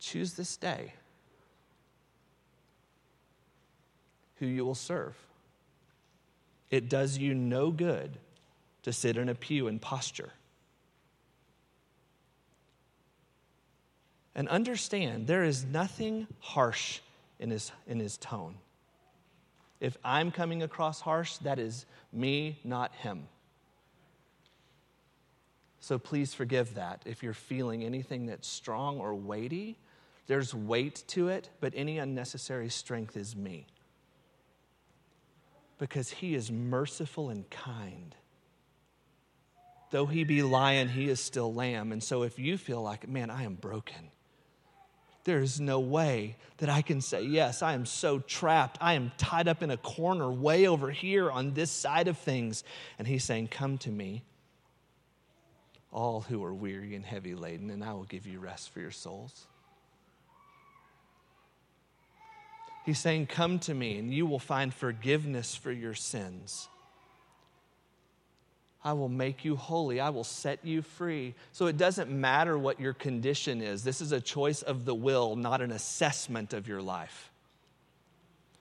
Choose 0.00 0.32
this 0.32 0.56
day 0.56 0.94
who 4.36 4.46
you 4.46 4.64
will 4.64 4.74
serve. 4.74 5.14
It 6.70 6.88
does 6.88 7.18
you 7.18 7.34
no 7.34 7.70
good 7.70 8.18
to 8.82 8.92
sit 8.92 9.16
in 9.16 9.28
a 9.28 9.34
pew 9.34 9.68
and 9.68 9.80
posture. 9.80 10.30
And 14.34 14.48
understand 14.48 15.26
there 15.26 15.44
is 15.44 15.64
nothing 15.64 16.26
harsh 16.38 17.00
in 17.38 17.50
his, 17.50 17.72
in 17.86 17.98
his 17.98 18.16
tone. 18.16 18.54
If 19.80 19.96
I'm 20.04 20.30
coming 20.30 20.62
across 20.62 21.00
harsh, 21.00 21.36
that 21.38 21.58
is 21.58 21.86
me, 22.12 22.58
not 22.64 22.94
him. 22.94 23.28
So 25.80 25.98
please 25.98 26.34
forgive 26.34 26.74
that. 26.74 27.02
If 27.06 27.22
you're 27.22 27.32
feeling 27.32 27.82
anything 27.82 28.26
that's 28.26 28.46
strong 28.46 28.98
or 28.98 29.14
weighty, 29.14 29.78
there's 30.26 30.54
weight 30.54 31.02
to 31.08 31.28
it, 31.28 31.48
but 31.60 31.72
any 31.74 31.98
unnecessary 31.98 32.68
strength 32.68 33.16
is 33.16 33.34
me. 33.34 33.66
Because 35.78 36.10
he 36.10 36.34
is 36.34 36.52
merciful 36.52 37.30
and 37.30 37.48
kind. 37.48 38.14
Though 39.90 40.06
he 40.06 40.24
be 40.24 40.42
lion, 40.42 40.88
he 40.88 41.08
is 41.08 41.20
still 41.20 41.52
lamb. 41.52 41.92
And 41.92 42.02
so 42.02 42.22
if 42.22 42.38
you 42.38 42.56
feel 42.56 42.80
like, 42.80 43.08
man, 43.08 43.28
I 43.28 43.42
am 43.42 43.54
broken, 43.54 44.10
there 45.24 45.40
is 45.40 45.60
no 45.60 45.80
way 45.80 46.36
that 46.58 46.70
I 46.70 46.82
can 46.82 47.00
say, 47.00 47.22
yes, 47.22 47.60
I 47.60 47.74
am 47.74 47.84
so 47.84 48.20
trapped. 48.20 48.78
I 48.80 48.94
am 48.94 49.12
tied 49.18 49.48
up 49.48 49.62
in 49.62 49.70
a 49.70 49.76
corner 49.76 50.30
way 50.30 50.66
over 50.66 50.90
here 50.90 51.30
on 51.30 51.54
this 51.54 51.70
side 51.70 52.08
of 52.08 52.16
things. 52.18 52.64
And 52.98 53.06
he's 53.06 53.24
saying, 53.24 53.48
Come 53.48 53.78
to 53.78 53.90
me, 53.90 54.22
all 55.92 56.22
who 56.22 56.42
are 56.44 56.54
weary 56.54 56.94
and 56.94 57.04
heavy 57.04 57.34
laden, 57.34 57.70
and 57.70 57.84
I 57.84 57.92
will 57.92 58.04
give 58.04 58.26
you 58.26 58.38
rest 58.38 58.70
for 58.70 58.80
your 58.80 58.90
souls. 58.90 59.46
He's 62.86 62.98
saying, 62.98 63.26
Come 63.26 63.58
to 63.60 63.74
me, 63.74 63.98
and 63.98 64.12
you 64.12 64.24
will 64.24 64.38
find 64.38 64.72
forgiveness 64.72 65.54
for 65.54 65.72
your 65.72 65.94
sins. 65.94 66.68
I 68.82 68.94
will 68.94 69.08
make 69.08 69.44
you 69.44 69.56
holy. 69.56 70.00
I 70.00 70.08
will 70.08 70.24
set 70.24 70.64
you 70.64 70.80
free. 70.80 71.34
So 71.52 71.66
it 71.66 71.76
doesn't 71.76 72.10
matter 72.10 72.56
what 72.56 72.80
your 72.80 72.94
condition 72.94 73.60
is. 73.60 73.84
This 73.84 74.00
is 74.00 74.12
a 74.12 74.20
choice 74.20 74.62
of 74.62 74.84
the 74.84 74.94
will, 74.94 75.36
not 75.36 75.60
an 75.60 75.70
assessment 75.70 76.54
of 76.54 76.66
your 76.66 76.80
life. 76.80 77.30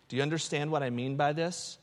Do 0.09 0.17
you 0.17 0.21
understand 0.21 0.71
what 0.71 0.83
I 0.83 0.89
mean 0.89 1.15
by 1.15 1.33
this? 1.33 1.77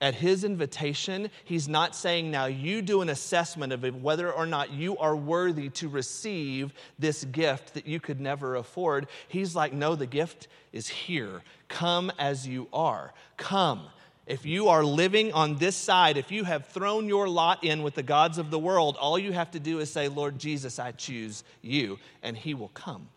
At 0.00 0.14
his 0.14 0.44
invitation, 0.44 1.28
he's 1.44 1.68
not 1.68 1.96
saying, 1.96 2.30
now 2.30 2.46
you 2.46 2.82
do 2.82 3.02
an 3.02 3.08
assessment 3.08 3.72
of 3.72 3.82
whether 4.00 4.32
or 4.32 4.46
not 4.46 4.70
you 4.72 4.96
are 4.96 5.16
worthy 5.16 5.70
to 5.70 5.88
receive 5.88 6.72
this 7.00 7.24
gift 7.24 7.74
that 7.74 7.86
you 7.86 7.98
could 7.98 8.20
never 8.20 8.54
afford. 8.54 9.08
He's 9.26 9.56
like, 9.56 9.72
no, 9.72 9.96
the 9.96 10.06
gift 10.06 10.46
is 10.72 10.86
here. 10.88 11.42
Come 11.66 12.12
as 12.16 12.46
you 12.46 12.68
are. 12.72 13.12
Come. 13.36 13.82
If 14.28 14.44
you 14.44 14.68
are 14.68 14.84
living 14.84 15.32
on 15.32 15.56
this 15.56 15.74
side, 15.74 16.18
if 16.18 16.30
you 16.30 16.44
have 16.44 16.66
thrown 16.66 17.08
your 17.08 17.28
lot 17.28 17.64
in 17.64 17.82
with 17.82 17.94
the 17.94 18.02
gods 18.02 18.36
of 18.36 18.50
the 18.50 18.58
world, 18.58 18.98
all 19.00 19.18
you 19.18 19.32
have 19.32 19.50
to 19.52 19.58
do 19.58 19.80
is 19.80 19.90
say, 19.90 20.08
Lord 20.08 20.38
Jesus, 20.38 20.78
I 20.78 20.92
choose 20.92 21.44
you, 21.62 21.98
and 22.22 22.36
he 22.36 22.52
will 22.52 22.68
come. 22.68 23.08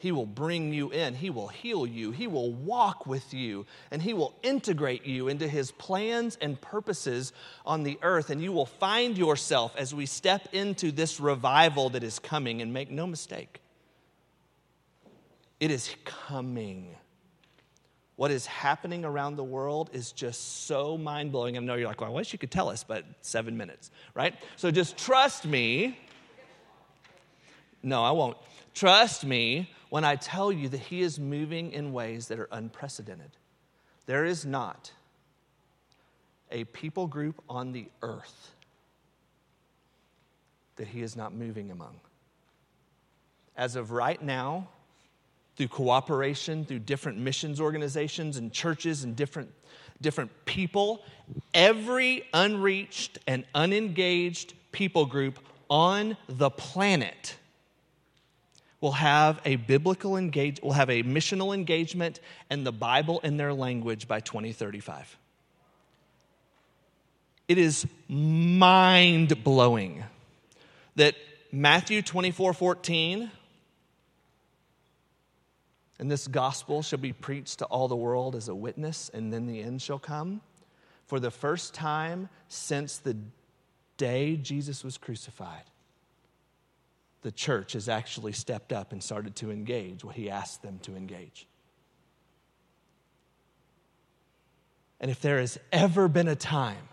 He 0.00 0.12
will 0.12 0.26
bring 0.26 0.72
you 0.72 0.90
in. 0.90 1.14
He 1.14 1.28
will 1.28 1.48
heal 1.48 1.84
you. 1.84 2.10
He 2.10 2.26
will 2.26 2.52
walk 2.52 3.06
with 3.06 3.34
you. 3.34 3.66
And 3.90 4.00
He 4.00 4.14
will 4.14 4.34
integrate 4.42 5.04
you 5.04 5.28
into 5.28 5.46
His 5.46 5.72
plans 5.72 6.38
and 6.40 6.58
purposes 6.58 7.34
on 7.66 7.82
the 7.82 7.98
earth. 8.00 8.30
And 8.30 8.42
you 8.42 8.50
will 8.50 8.64
find 8.64 9.18
yourself 9.18 9.76
as 9.76 9.94
we 9.94 10.06
step 10.06 10.48
into 10.52 10.90
this 10.90 11.20
revival 11.20 11.90
that 11.90 12.02
is 12.02 12.18
coming. 12.18 12.62
And 12.62 12.72
make 12.72 12.90
no 12.90 13.06
mistake, 13.06 13.60
it 15.60 15.70
is 15.70 15.94
coming. 16.06 16.96
What 18.20 18.30
is 18.30 18.44
happening 18.44 19.06
around 19.06 19.36
the 19.36 19.44
world 19.44 19.88
is 19.94 20.12
just 20.12 20.66
so 20.66 20.98
mind 20.98 21.32
blowing. 21.32 21.56
I 21.56 21.60
know 21.60 21.74
you're 21.74 21.88
like, 21.88 22.02
well, 22.02 22.10
I 22.10 22.12
wish 22.12 22.34
you 22.34 22.38
could 22.38 22.50
tell 22.50 22.68
us, 22.68 22.84
but 22.84 23.06
seven 23.22 23.56
minutes, 23.56 23.90
right? 24.12 24.34
So 24.56 24.70
just 24.70 24.98
trust 24.98 25.46
me. 25.46 25.98
No, 27.82 28.04
I 28.04 28.10
won't. 28.10 28.36
Trust 28.74 29.24
me 29.24 29.70
when 29.88 30.04
I 30.04 30.16
tell 30.16 30.52
you 30.52 30.68
that 30.68 30.80
He 30.80 31.00
is 31.00 31.18
moving 31.18 31.72
in 31.72 31.94
ways 31.94 32.28
that 32.28 32.38
are 32.38 32.48
unprecedented. 32.52 33.30
There 34.04 34.26
is 34.26 34.44
not 34.44 34.92
a 36.50 36.64
people 36.64 37.06
group 37.06 37.42
on 37.48 37.72
the 37.72 37.88
earth 38.02 38.52
that 40.76 40.88
He 40.88 41.00
is 41.00 41.16
not 41.16 41.32
moving 41.32 41.70
among. 41.70 41.98
As 43.56 43.76
of 43.76 43.92
right 43.92 44.20
now, 44.20 44.68
through 45.60 45.68
cooperation, 45.68 46.64
through 46.64 46.78
different 46.78 47.18
missions 47.18 47.60
organizations 47.60 48.38
and 48.38 48.50
churches 48.50 49.04
and 49.04 49.14
different, 49.14 49.50
different 50.00 50.30
people, 50.46 51.04
every 51.52 52.24
unreached 52.32 53.18
and 53.26 53.44
unengaged 53.54 54.54
people 54.72 55.04
group 55.04 55.38
on 55.68 56.16
the 56.30 56.48
planet 56.48 57.36
will 58.80 58.92
have 58.92 59.38
a 59.44 59.56
biblical 59.56 60.16
engage 60.16 60.62
will 60.62 60.72
have 60.72 60.88
a 60.88 61.02
missional 61.02 61.52
engagement 61.52 62.20
and 62.48 62.66
the 62.66 62.72
Bible 62.72 63.20
in 63.20 63.36
their 63.36 63.52
language 63.52 64.08
by 64.08 64.18
2035. 64.20 65.18
It 67.48 67.58
is 67.58 67.86
mind 68.08 69.44
blowing 69.44 70.04
that 70.96 71.16
Matthew 71.52 72.00
24 72.00 72.54
14, 72.54 73.30
and 76.00 76.10
this 76.10 76.26
gospel 76.26 76.80
shall 76.80 76.98
be 76.98 77.12
preached 77.12 77.58
to 77.58 77.66
all 77.66 77.86
the 77.86 77.94
world 77.94 78.34
as 78.34 78.48
a 78.48 78.54
witness, 78.54 79.10
and 79.12 79.30
then 79.30 79.46
the 79.46 79.60
end 79.60 79.82
shall 79.82 79.98
come. 79.98 80.40
For 81.06 81.20
the 81.20 81.30
first 81.30 81.74
time 81.74 82.30
since 82.48 82.96
the 82.96 83.18
day 83.98 84.36
Jesus 84.36 84.82
was 84.82 84.96
crucified, 84.96 85.64
the 87.20 87.30
church 87.30 87.74
has 87.74 87.86
actually 87.86 88.32
stepped 88.32 88.72
up 88.72 88.92
and 88.92 89.02
started 89.02 89.36
to 89.36 89.50
engage 89.50 90.02
what 90.02 90.14
he 90.14 90.30
asked 90.30 90.62
them 90.62 90.78
to 90.84 90.96
engage. 90.96 91.46
And 95.02 95.10
if 95.10 95.20
there 95.20 95.38
has 95.38 95.58
ever 95.70 96.08
been 96.08 96.28
a 96.28 96.34
time 96.34 96.88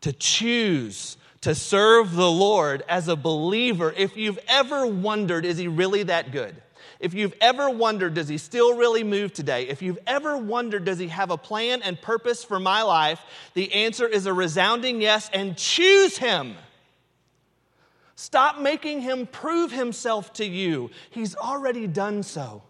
to 0.00 0.12
choose 0.12 1.16
to 1.42 1.54
serve 1.54 2.16
the 2.16 2.30
Lord 2.30 2.82
as 2.88 3.06
a 3.06 3.14
believer, 3.14 3.94
if 3.96 4.16
you've 4.16 4.40
ever 4.48 4.84
wondered, 4.84 5.44
is 5.44 5.58
he 5.58 5.68
really 5.68 6.02
that 6.02 6.32
good? 6.32 6.60
If 7.04 7.12
you've 7.12 7.34
ever 7.38 7.68
wondered, 7.68 8.14
does 8.14 8.28
he 8.28 8.38
still 8.38 8.78
really 8.78 9.04
move 9.04 9.34
today? 9.34 9.68
If 9.68 9.82
you've 9.82 9.98
ever 10.06 10.38
wondered, 10.38 10.86
does 10.86 10.98
he 10.98 11.08
have 11.08 11.30
a 11.30 11.36
plan 11.36 11.82
and 11.82 12.00
purpose 12.00 12.42
for 12.42 12.58
my 12.58 12.80
life? 12.80 13.20
The 13.52 13.70
answer 13.74 14.08
is 14.08 14.24
a 14.24 14.32
resounding 14.32 15.02
yes, 15.02 15.28
and 15.34 15.54
choose 15.54 16.16
him. 16.16 16.54
Stop 18.16 18.58
making 18.58 19.02
him 19.02 19.26
prove 19.26 19.70
himself 19.70 20.32
to 20.34 20.46
you. 20.46 20.90
He's 21.10 21.36
already 21.36 21.86
done 21.86 22.22
so. 22.22 22.62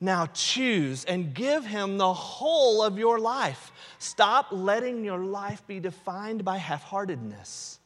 Now 0.00 0.26
choose 0.26 1.04
and 1.04 1.32
give 1.32 1.64
him 1.64 1.96
the 1.96 2.12
whole 2.12 2.82
of 2.82 2.98
your 2.98 3.20
life. 3.20 3.70
Stop 4.00 4.48
letting 4.50 5.04
your 5.04 5.20
life 5.20 5.64
be 5.68 5.78
defined 5.78 6.44
by 6.44 6.56
half 6.56 6.82
heartedness. 6.82 7.78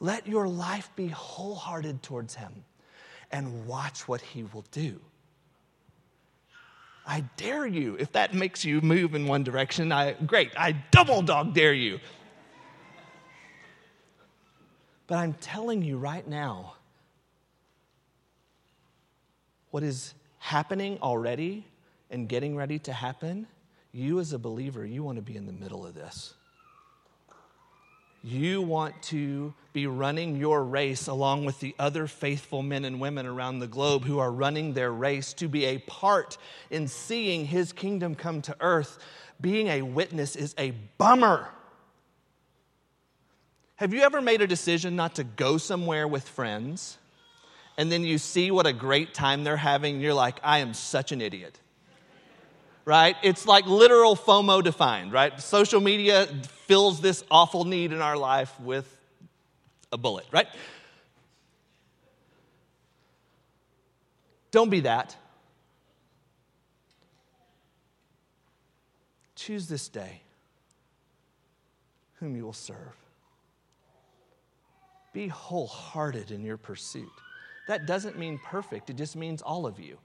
Let 0.00 0.26
your 0.26 0.46
life 0.46 0.90
be 0.96 1.08
wholehearted 1.08 2.02
towards 2.02 2.34
him 2.34 2.52
and 3.30 3.66
watch 3.66 4.06
what 4.08 4.20
he 4.20 4.44
will 4.44 4.64
do. 4.70 5.00
I 7.06 7.24
dare 7.36 7.66
you. 7.66 7.96
If 8.00 8.12
that 8.12 8.34
makes 8.34 8.64
you 8.64 8.80
move 8.80 9.14
in 9.14 9.26
one 9.26 9.44
direction, 9.44 9.92
I, 9.92 10.14
great. 10.14 10.50
I 10.56 10.72
double 10.90 11.22
dog 11.22 11.54
dare 11.54 11.72
you. 11.72 12.00
But 15.06 15.18
I'm 15.18 15.34
telling 15.34 15.82
you 15.82 15.98
right 15.98 16.26
now, 16.26 16.74
what 19.70 19.84
is 19.84 20.14
happening 20.38 20.98
already 21.00 21.64
and 22.10 22.28
getting 22.28 22.56
ready 22.56 22.78
to 22.80 22.92
happen, 22.92 23.46
you 23.92 24.18
as 24.18 24.32
a 24.32 24.38
believer, 24.38 24.84
you 24.84 25.04
want 25.04 25.16
to 25.16 25.22
be 25.22 25.36
in 25.36 25.46
the 25.46 25.52
middle 25.52 25.86
of 25.86 25.94
this. 25.94 26.34
You 28.26 28.60
want 28.60 29.00
to 29.04 29.54
be 29.72 29.86
running 29.86 30.34
your 30.34 30.64
race 30.64 31.06
along 31.06 31.44
with 31.44 31.60
the 31.60 31.76
other 31.78 32.08
faithful 32.08 32.60
men 32.60 32.84
and 32.84 33.00
women 33.00 33.24
around 33.24 33.60
the 33.60 33.68
globe 33.68 34.02
who 34.02 34.18
are 34.18 34.32
running 34.32 34.72
their 34.72 34.90
race 34.90 35.32
to 35.34 35.46
be 35.46 35.64
a 35.66 35.78
part 35.78 36.36
in 36.68 36.88
seeing 36.88 37.46
his 37.46 37.72
kingdom 37.72 38.16
come 38.16 38.42
to 38.42 38.56
earth. 38.58 38.98
Being 39.40 39.68
a 39.68 39.82
witness 39.82 40.34
is 40.34 40.56
a 40.58 40.72
bummer. 40.98 41.46
Have 43.76 43.94
you 43.94 44.00
ever 44.00 44.20
made 44.20 44.42
a 44.42 44.48
decision 44.48 44.96
not 44.96 45.14
to 45.14 45.22
go 45.22 45.56
somewhere 45.56 46.08
with 46.08 46.28
friends 46.28 46.98
and 47.78 47.92
then 47.92 48.02
you 48.02 48.18
see 48.18 48.50
what 48.50 48.66
a 48.66 48.72
great 48.72 49.14
time 49.14 49.44
they're 49.44 49.56
having 49.56 49.94
and 49.94 50.02
you're 50.02 50.14
like, 50.14 50.40
I 50.42 50.58
am 50.58 50.74
such 50.74 51.12
an 51.12 51.20
idiot? 51.20 51.60
Right? 52.86 53.16
It's 53.22 53.46
like 53.46 53.66
literal 53.66 54.16
FOMO 54.16 54.62
defined, 54.62 55.12
right? 55.12 55.38
Social 55.38 55.80
media 55.80 56.26
fills 56.66 57.00
this 57.00 57.22
awful 57.30 57.64
need 57.64 57.92
in 57.92 58.00
our 58.00 58.16
life 58.16 58.58
with 58.60 58.90
a 59.92 59.98
bullet, 59.98 60.24
right? 60.30 60.46
Don't 64.52 64.70
be 64.70 64.80
that. 64.80 65.14
Choose 69.34 69.66
this 69.68 69.88
day 69.88 70.22
whom 72.14 72.36
you 72.36 72.44
will 72.44 72.52
serve. 72.52 72.96
Be 75.12 75.28
wholehearted 75.28 76.30
in 76.30 76.44
your 76.44 76.56
pursuit. 76.56 77.10
That 77.68 77.86
doesn't 77.86 78.16
mean 78.16 78.38
perfect, 78.44 78.90
it 78.90 78.96
just 78.96 79.16
means 79.16 79.42
all 79.42 79.66
of 79.66 79.80
you. 79.80 79.98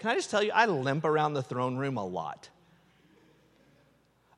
Can 0.00 0.10
I 0.10 0.14
just 0.14 0.30
tell 0.30 0.42
you, 0.42 0.50
I 0.52 0.64
limp 0.64 1.04
around 1.04 1.34
the 1.34 1.42
throne 1.42 1.76
room 1.76 1.98
a 1.98 2.04
lot. 2.04 2.48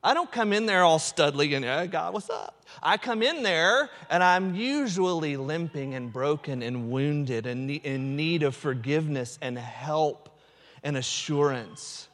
I 0.03 0.13
don't 0.13 0.29
come 0.29 0.51
in 0.51 0.65
there 0.65 0.83
all 0.83 0.99
studly 0.99 1.55
and, 1.55 1.89
God, 1.89 2.13
what's 2.13 2.29
up? 2.29 2.65
I 2.81 2.97
come 2.97 3.23
in 3.23 3.43
there 3.43 3.89
and 4.09 4.21
I'm 4.21 4.55
usually 4.55 5.37
limping 5.37 5.93
and 5.93 6.11
broken 6.11 6.61
and 6.61 6.91
wounded 6.91 7.45
and 7.45 7.71
in 7.71 8.17
need 8.17 8.43
of 8.43 8.57
forgiveness 8.57 9.39
and 9.41 9.57
help 9.57 10.37
and 10.83 10.97
assurance. 10.97 12.09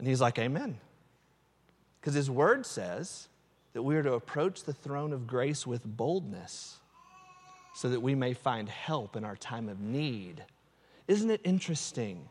And 0.00 0.08
he's 0.08 0.20
like, 0.20 0.36
Amen. 0.40 0.78
Because 2.00 2.14
his 2.14 2.28
word 2.28 2.66
says 2.66 3.28
that 3.72 3.82
we 3.82 3.94
are 3.94 4.02
to 4.02 4.14
approach 4.14 4.64
the 4.64 4.72
throne 4.72 5.12
of 5.12 5.28
grace 5.28 5.64
with 5.64 5.84
boldness 5.84 6.78
so 7.76 7.88
that 7.88 8.00
we 8.00 8.16
may 8.16 8.34
find 8.34 8.68
help 8.68 9.14
in 9.14 9.24
our 9.24 9.36
time 9.36 9.68
of 9.68 9.78
need. 9.78 10.44
Isn't 11.06 11.30
it 11.30 11.40
interesting 11.44 12.28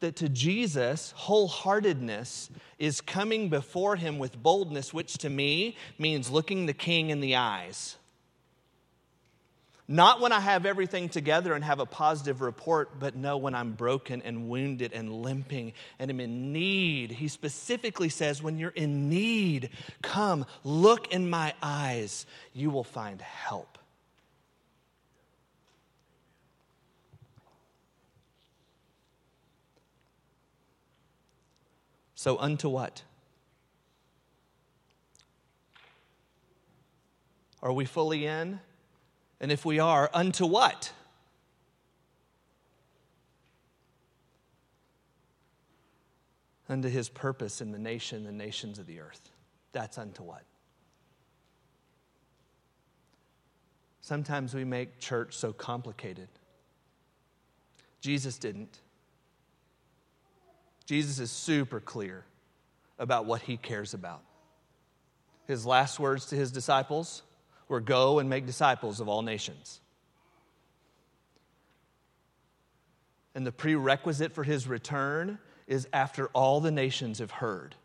that 0.00 0.16
to 0.16 0.28
Jesus, 0.28 1.14
wholeheartedness 1.16 2.50
is 2.78 3.00
coming 3.00 3.48
before 3.48 3.96
him 3.96 4.18
with 4.18 4.42
boldness, 4.42 4.92
which 4.94 5.18
to 5.18 5.30
me 5.30 5.76
means 5.98 6.30
looking 6.30 6.66
the 6.66 6.72
king 6.72 7.10
in 7.10 7.20
the 7.20 7.36
eyes? 7.36 7.96
Not 9.86 10.20
when 10.20 10.30
I 10.30 10.38
have 10.38 10.66
everything 10.66 11.08
together 11.08 11.52
and 11.52 11.64
have 11.64 11.80
a 11.80 11.84
positive 11.84 12.42
report, 12.42 13.00
but 13.00 13.16
no, 13.16 13.38
when 13.38 13.56
I'm 13.56 13.72
broken 13.72 14.22
and 14.22 14.48
wounded 14.48 14.92
and 14.92 15.12
limping 15.12 15.72
and 15.98 16.12
am 16.12 16.20
in 16.20 16.52
need. 16.52 17.10
He 17.10 17.26
specifically 17.26 18.08
says, 18.08 18.40
when 18.40 18.56
you're 18.56 18.70
in 18.70 19.08
need, 19.08 19.70
come, 20.00 20.46
look 20.62 21.12
in 21.12 21.28
my 21.28 21.54
eyes, 21.60 22.24
you 22.54 22.70
will 22.70 22.84
find 22.84 23.20
help. 23.20 23.79
So, 32.20 32.36
unto 32.36 32.68
what? 32.68 33.02
Are 37.62 37.72
we 37.72 37.86
fully 37.86 38.26
in? 38.26 38.60
And 39.40 39.50
if 39.50 39.64
we 39.64 39.78
are, 39.78 40.10
unto 40.12 40.44
what? 40.44 40.92
Unto 46.68 46.90
his 46.90 47.08
purpose 47.08 47.62
in 47.62 47.72
the 47.72 47.78
nation, 47.78 48.24
the 48.24 48.32
nations 48.32 48.78
of 48.78 48.84
the 48.84 49.00
earth. 49.00 49.30
That's 49.72 49.96
unto 49.96 50.22
what? 50.22 50.42
Sometimes 54.02 54.52
we 54.52 54.64
make 54.64 54.98
church 55.00 55.34
so 55.34 55.54
complicated. 55.54 56.28
Jesus 58.02 58.36
didn't. 58.36 58.78
Jesus 60.90 61.20
is 61.20 61.30
super 61.30 61.78
clear 61.78 62.24
about 62.98 63.24
what 63.24 63.42
he 63.42 63.56
cares 63.56 63.94
about. 63.94 64.22
His 65.46 65.64
last 65.64 66.00
words 66.00 66.26
to 66.26 66.34
his 66.34 66.50
disciples 66.50 67.22
were 67.68 67.78
Go 67.78 68.18
and 68.18 68.28
make 68.28 68.44
disciples 68.44 68.98
of 68.98 69.08
all 69.08 69.22
nations. 69.22 69.80
And 73.36 73.46
the 73.46 73.52
prerequisite 73.52 74.32
for 74.32 74.42
his 74.42 74.66
return 74.66 75.38
is 75.68 75.86
after 75.92 76.26
all 76.32 76.60
the 76.60 76.72
nations 76.72 77.20
have 77.20 77.30
heard. 77.30 77.76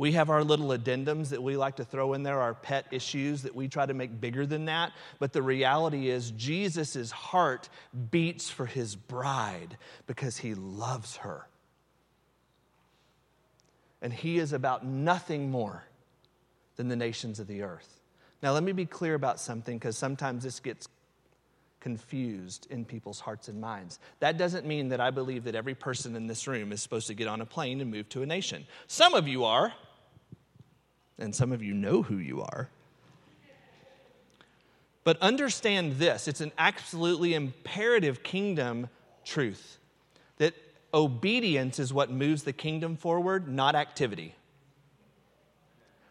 We 0.00 0.12
have 0.12 0.30
our 0.30 0.42
little 0.42 0.68
addendums 0.68 1.28
that 1.28 1.42
we 1.42 1.58
like 1.58 1.76
to 1.76 1.84
throw 1.84 2.14
in 2.14 2.22
there, 2.22 2.40
our 2.40 2.54
pet 2.54 2.86
issues 2.90 3.42
that 3.42 3.54
we 3.54 3.68
try 3.68 3.84
to 3.84 3.92
make 3.92 4.18
bigger 4.18 4.46
than 4.46 4.64
that. 4.64 4.92
But 5.18 5.34
the 5.34 5.42
reality 5.42 6.08
is, 6.08 6.30
Jesus' 6.30 7.10
heart 7.10 7.68
beats 8.10 8.48
for 8.48 8.64
his 8.64 8.96
bride 8.96 9.76
because 10.06 10.38
he 10.38 10.54
loves 10.54 11.16
her. 11.16 11.46
And 14.00 14.10
he 14.10 14.38
is 14.38 14.54
about 14.54 14.86
nothing 14.86 15.50
more 15.50 15.84
than 16.76 16.88
the 16.88 16.96
nations 16.96 17.38
of 17.38 17.46
the 17.46 17.60
earth. 17.60 18.00
Now, 18.42 18.52
let 18.52 18.62
me 18.62 18.72
be 18.72 18.86
clear 18.86 19.12
about 19.12 19.38
something 19.38 19.76
because 19.76 19.98
sometimes 19.98 20.44
this 20.44 20.60
gets 20.60 20.88
confused 21.80 22.66
in 22.70 22.86
people's 22.86 23.20
hearts 23.20 23.48
and 23.48 23.60
minds. 23.60 23.98
That 24.20 24.38
doesn't 24.38 24.64
mean 24.64 24.88
that 24.88 25.00
I 25.02 25.10
believe 25.10 25.44
that 25.44 25.54
every 25.54 25.74
person 25.74 26.16
in 26.16 26.26
this 26.26 26.46
room 26.46 26.72
is 26.72 26.80
supposed 26.80 27.08
to 27.08 27.14
get 27.14 27.28
on 27.28 27.42
a 27.42 27.46
plane 27.46 27.82
and 27.82 27.90
move 27.90 28.08
to 28.10 28.22
a 28.22 28.26
nation. 28.26 28.66
Some 28.86 29.12
of 29.12 29.28
you 29.28 29.44
are 29.44 29.74
and 31.20 31.34
some 31.34 31.52
of 31.52 31.62
you 31.62 31.74
know 31.74 32.02
who 32.02 32.16
you 32.16 32.42
are. 32.42 32.68
But 35.04 35.18
understand 35.20 35.94
this 35.94 36.28
it's 36.28 36.40
an 36.40 36.52
absolutely 36.58 37.34
imperative 37.34 38.22
kingdom 38.22 38.88
truth 39.24 39.78
that 40.38 40.54
obedience 40.92 41.78
is 41.78 41.92
what 41.92 42.10
moves 42.10 42.42
the 42.42 42.52
kingdom 42.52 42.96
forward, 42.96 43.48
not 43.48 43.74
activity 43.74 44.34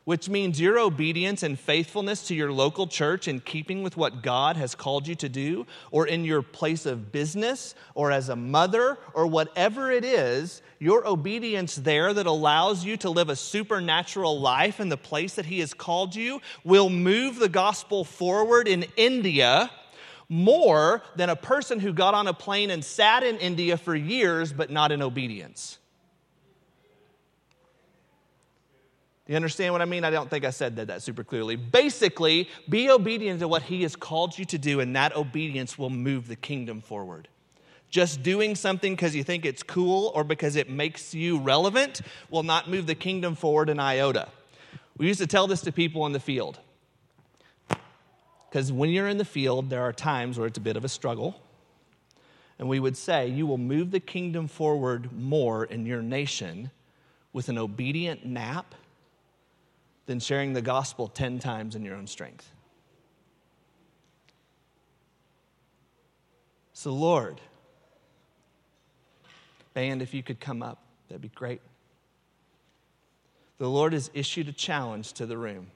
which 0.10 0.28
means 0.28 0.60
your 0.60 0.80
obedience 0.80 1.44
and 1.44 1.60
faithfulness 1.60 2.28
to 2.28 2.34
your 2.34 2.52
local 2.52 2.88
church 2.88 3.28
in 3.28 3.40
keeping 3.40 3.84
with 3.84 3.96
what 3.96 4.24
God 4.24 4.58
has 4.58 4.74
called 4.74 5.08
you 5.08 5.14
to 5.14 5.30
do, 5.30 5.68
or 5.92 6.08
in 6.08 6.26
your 6.26 6.42
place 6.42 6.88
of 6.88 7.12
business, 7.12 7.76
or 7.94 8.12
as 8.12 8.28
a 8.28 8.36
mother, 8.36 8.98
or 9.14 9.28
whatever 9.28 9.92
it 9.92 10.04
is, 10.04 10.64
your 10.80 11.08
obedience 11.08 11.76
there 11.76 12.12
that 12.12 12.26
allows 12.26 12.84
you 12.84 12.98
to 12.98 13.10
live 13.12 13.30
a 13.30 13.36
supernatural 13.36 14.40
life 14.40 14.80
in 14.80 14.90
the 14.90 14.98
place 14.98 15.36
that 15.36 15.46
He 15.46 15.60
has 15.60 15.76
called 15.76 16.16
you 16.16 16.42
will 16.64 16.90
move 16.90 17.38
the 17.38 17.48
gospel 17.48 18.04
forward 18.04 18.68
in 18.68 18.88
India 18.98 19.70
more 20.28 21.04
than 21.18 21.30
a 21.30 21.36
person 21.36 21.80
who 21.80 21.94
got 21.94 22.16
on 22.16 22.28
a 22.28 22.34
plane 22.34 22.72
and 22.72 22.84
sat 22.84 23.22
in 23.22 23.38
India 23.38 23.78
for 23.78 23.96
years 23.96 24.54
but 24.54 24.72
not 24.72 24.92
in 24.92 25.04
obedience. 25.04 25.78
You 29.30 29.36
understand 29.36 29.74
what 29.74 29.84
I 29.84 29.86
mean? 29.86 30.04
I 30.04 30.10
don't 30.10 30.28
think 30.28 30.44
I 30.44 30.50
said 30.50 30.76
that, 30.78 30.88
that 30.88 31.04
super 31.04 31.24
clearly. 31.24 31.56
Basically, 31.56 32.50
be 32.68 32.90
obedient 32.90 33.42
to 33.42 33.48
what 33.48 33.62
He 33.62 33.84
has 33.84 33.96
called 33.96 34.36
you 34.36 34.44
to 34.46 34.58
do, 34.58 34.80
and 34.80 34.96
that 34.96 35.16
obedience 35.16 35.78
will 35.78 35.92
move 35.92 36.28
the 36.28 36.36
kingdom 36.36 36.82
forward. 36.82 37.28
Just 37.92 38.24
doing 38.24 38.56
something 38.56 38.96
because 38.96 39.16
you 39.16 39.24
think 39.24 39.46
it's 39.46 39.62
cool 39.62 40.12
or 40.16 40.24
because 40.24 40.56
it 40.56 40.68
makes 40.68 41.14
you 41.14 41.38
relevant 41.38 42.02
will 42.32 42.42
not 42.42 42.72
move 42.72 42.88
the 42.88 42.96
kingdom 42.96 43.36
forward 43.36 43.70
an 43.70 43.80
iota. 43.80 44.30
We 44.98 45.06
used 45.06 45.20
to 45.20 45.28
tell 45.28 45.46
this 45.46 45.62
to 45.62 45.72
people 45.72 46.08
in 46.08 46.12
the 46.12 46.20
field. 46.20 46.58
Because 48.50 48.72
when 48.72 48.90
you're 48.90 49.08
in 49.08 49.20
the 49.20 49.26
field, 49.26 49.70
there 49.70 49.84
are 49.84 49.94
times 49.94 50.40
where 50.40 50.48
it's 50.48 50.58
a 50.58 50.62
bit 50.62 50.76
of 50.76 50.84
a 50.84 50.90
struggle. 50.90 51.40
And 52.58 52.68
we 52.68 52.80
would 52.80 52.98
say, 52.98 53.28
you 53.28 53.46
will 53.46 53.60
move 53.60 53.92
the 53.92 54.00
kingdom 54.00 54.48
forward 54.48 55.14
more 55.14 55.66
in 55.66 55.86
your 55.86 56.02
nation 56.02 56.72
with 57.32 57.48
an 57.48 57.60
obedient 57.60 58.26
nap 58.26 58.74
than 60.10 60.20
sharing 60.20 60.54
the 60.54 60.62
gospel 60.64 61.08
10 61.08 61.38
times 61.38 61.76
in 61.76 61.86
your 61.86 61.96
own 61.96 62.08
strength. 62.08 62.52
So, 66.74 66.92
Lord, 66.92 67.40
band, 69.76 70.02
if 70.02 70.16
you 70.16 70.24
could 70.24 70.40
come 70.40 70.64
up, 70.64 70.82
that'd 71.08 71.22
be 71.22 71.28
great. 71.28 71.62
The 73.60 73.70
Lord 73.70 73.94
has 73.94 74.10
issued 74.16 74.48
a 74.48 74.52
challenge 74.52 75.14
to 75.14 75.28
the 75.28 75.38
room. 75.38 75.68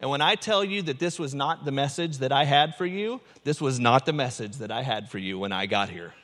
And 0.00 0.08
when 0.08 0.22
I 0.22 0.36
tell 0.36 0.64
you 0.64 0.80
that 0.80 0.98
this 0.98 1.18
was 1.18 1.34
not 1.34 1.66
the 1.66 1.70
message 1.70 2.16
that 2.18 2.32
I 2.32 2.44
had 2.44 2.76
for 2.76 2.86
you, 2.86 3.20
this 3.42 3.60
was 3.60 3.78
not 3.78 4.06
the 4.06 4.14
message 4.14 4.56
that 4.56 4.70
I 4.70 4.80
had 4.80 5.10
for 5.10 5.18
you 5.18 5.38
when 5.38 5.52
I 5.52 5.66
got 5.66 5.90
here. 5.90 6.14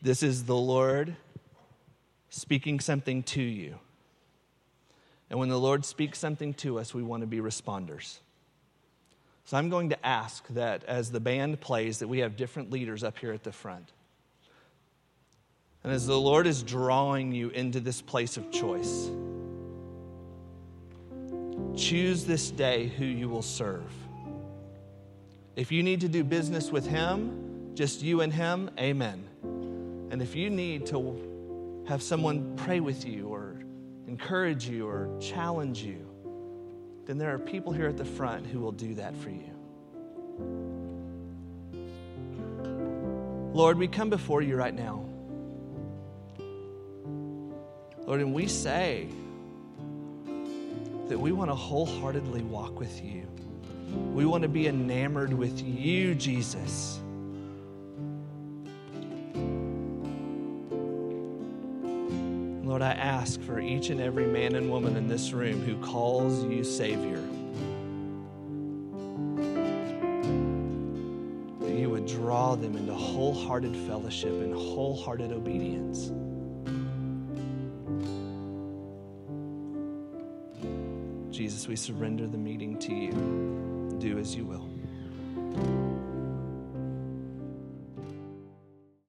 This 0.00 0.22
is 0.22 0.44
the 0.44 0.56
Lord 0.56 1.16
speaking 2.30 2.80
something 2.80 3.22
to 3.24 3.42
you. 3.42 3.78
And 5.34 5.40
when 5.40 5.48
the 5.48 5.58
Lord 5.58 5.84
speaks 5.84 6.20
something 6.20 6.54
to 6.54 6.78
us, 6.78 6.94
we 6.94 7.02
want 7.02 7.22
to 7.22 7.26
be 7.26 7.38
responders. 7.38 8.18
So 9.46 9.56
I'm 9.56 9.68
going 9.68 9.88
to 9.88 10.06
ask 10.06 10.46
that 10.50 10.84
as 10.84 11.10
the 11.10 11.18
band 11.18 11.60
plays 11.60 11.98
that 11.98 12.06
we 12.06 12.20
have 12.20 12.36
different 12.36 12.70
leaders 12.70 13.02
up 13.02 13.18
here 13.18 13.32
at 13.32 13.42
the 13.42 13.50
front. 13.50 13.90
And 15.82 15.92
as 15.92 16.06
the 16.06 16.16
Lord 16.16 16.46
is 16.46 16.62
drawing 16.62 17.32
you 17.32 17.48
into 17.48 17.80
this 17.80 18.00
place 18.00 18.36
of 18.36 18.52
choice, 18.52 19.10
choose 21.76 22.24
this 22.24 22.52
day 22.52 22.86
who 22.86 23.04
you 23.04 23.28
will 23.28 23.42
serve. 23.42 23.92
If 25.56 25.72
you 25.72 25.82
need 25.82 26.02
to 26.02 26.08
do 26.08 26.22
business 26.22 26.70
with 26.70 26.86
Him, 26.86 27.72
just 27.74 28.02
you 28.02 28.20
and 28.20 28.32
Him, 28.32 28.70
amen. 28.78 29.24
And 30.12 30.22
if 30.22 30.36
you 30.36 30.48
need 30.48 30.86
to 30.86 31.82
have 31.88 32.04
someone 32.04 32.54
pray 32.54 32.78
with 32.78 33.04
you 33.04 33.26
or 33.26 33.63
encourage 34.14 34.68
you 34.68 34.86
or 34.86 35.10
challenge 35.20 35.82
you, 35.82 36.08
then 37.04 37.18
there 37.18 37.34
are 37.34 37.38
people 37.38 37.72
here 37.72 37.88
at 37.88 37.96
the 37.96 38.04
front 38.04 38.46
who 38.46 38.60
will 38.60 38.70
do 38.70 38.94
that 38.94 39.12
for 39.16 39.28
you. 39.28 39.50
Lord, 43.52 43.76
we 43.76 43.88
come 43.88 44.10
before 44.10 44.40
you 44.40 44.54
right 44.54 44.72
now. 44.72 45.04
Lord, 48.06 48.20
and 48.20 48.32
we 48.32 48.46
say 48.46 49.08
that 51.08 51.18
we 51.18 51.32
want 51.32 51.50
to 51.50 51.56
wholeheartedly 51.56 52.42
walk 52.42 52.78
with 52.78 53.02
you. 53.02 53.28
We 54.12 54.26
want 54.26 54.42
to 54.42 54.48
be 54.48 54.68
enamored 54.68 55.32
with 55.32 55.60
you, 55.60 56.14
Jesus. 56.14 57.00
Lord, 62.74 62.82
I 62.82 62.94
ask 62.94 63.40
for 63.42 63.60
each 63.60 63.90
and 63.90 64.00
every 64.00 64.26
man 64.26 64.56
and 64.56 64.68
woman 64.68 64.96
in 64.96 65.06
this 65.06 65.32
room 65.32 65.62
who 65.62 65.76
calls 65.76 66.42
you 66.42 66.64
Savior. 66.64 67.22
That 71.60 71.78
you 71.78 71.88
would 71.88 72.06
draw 72.06 72.56
them 72.56 72.76
into 72.76 72.92
wholehearted 72.92 73.76
fellowship 73.86 74.32
and 74.32 74.52
wholehearted 74.52 75.30
obedience. 75.30 76.10
Jesus, 81.30 81.68
we 81.68 81.76
surrender 81.76 82.26
the 82.26 82.38
meeting 82.38 82.76
to 82.80 82.92
you. 82.92 83.98
Do 84.00 84.18
as 84.18 84.34
you 84.34 84.46
will. 84.46 84.73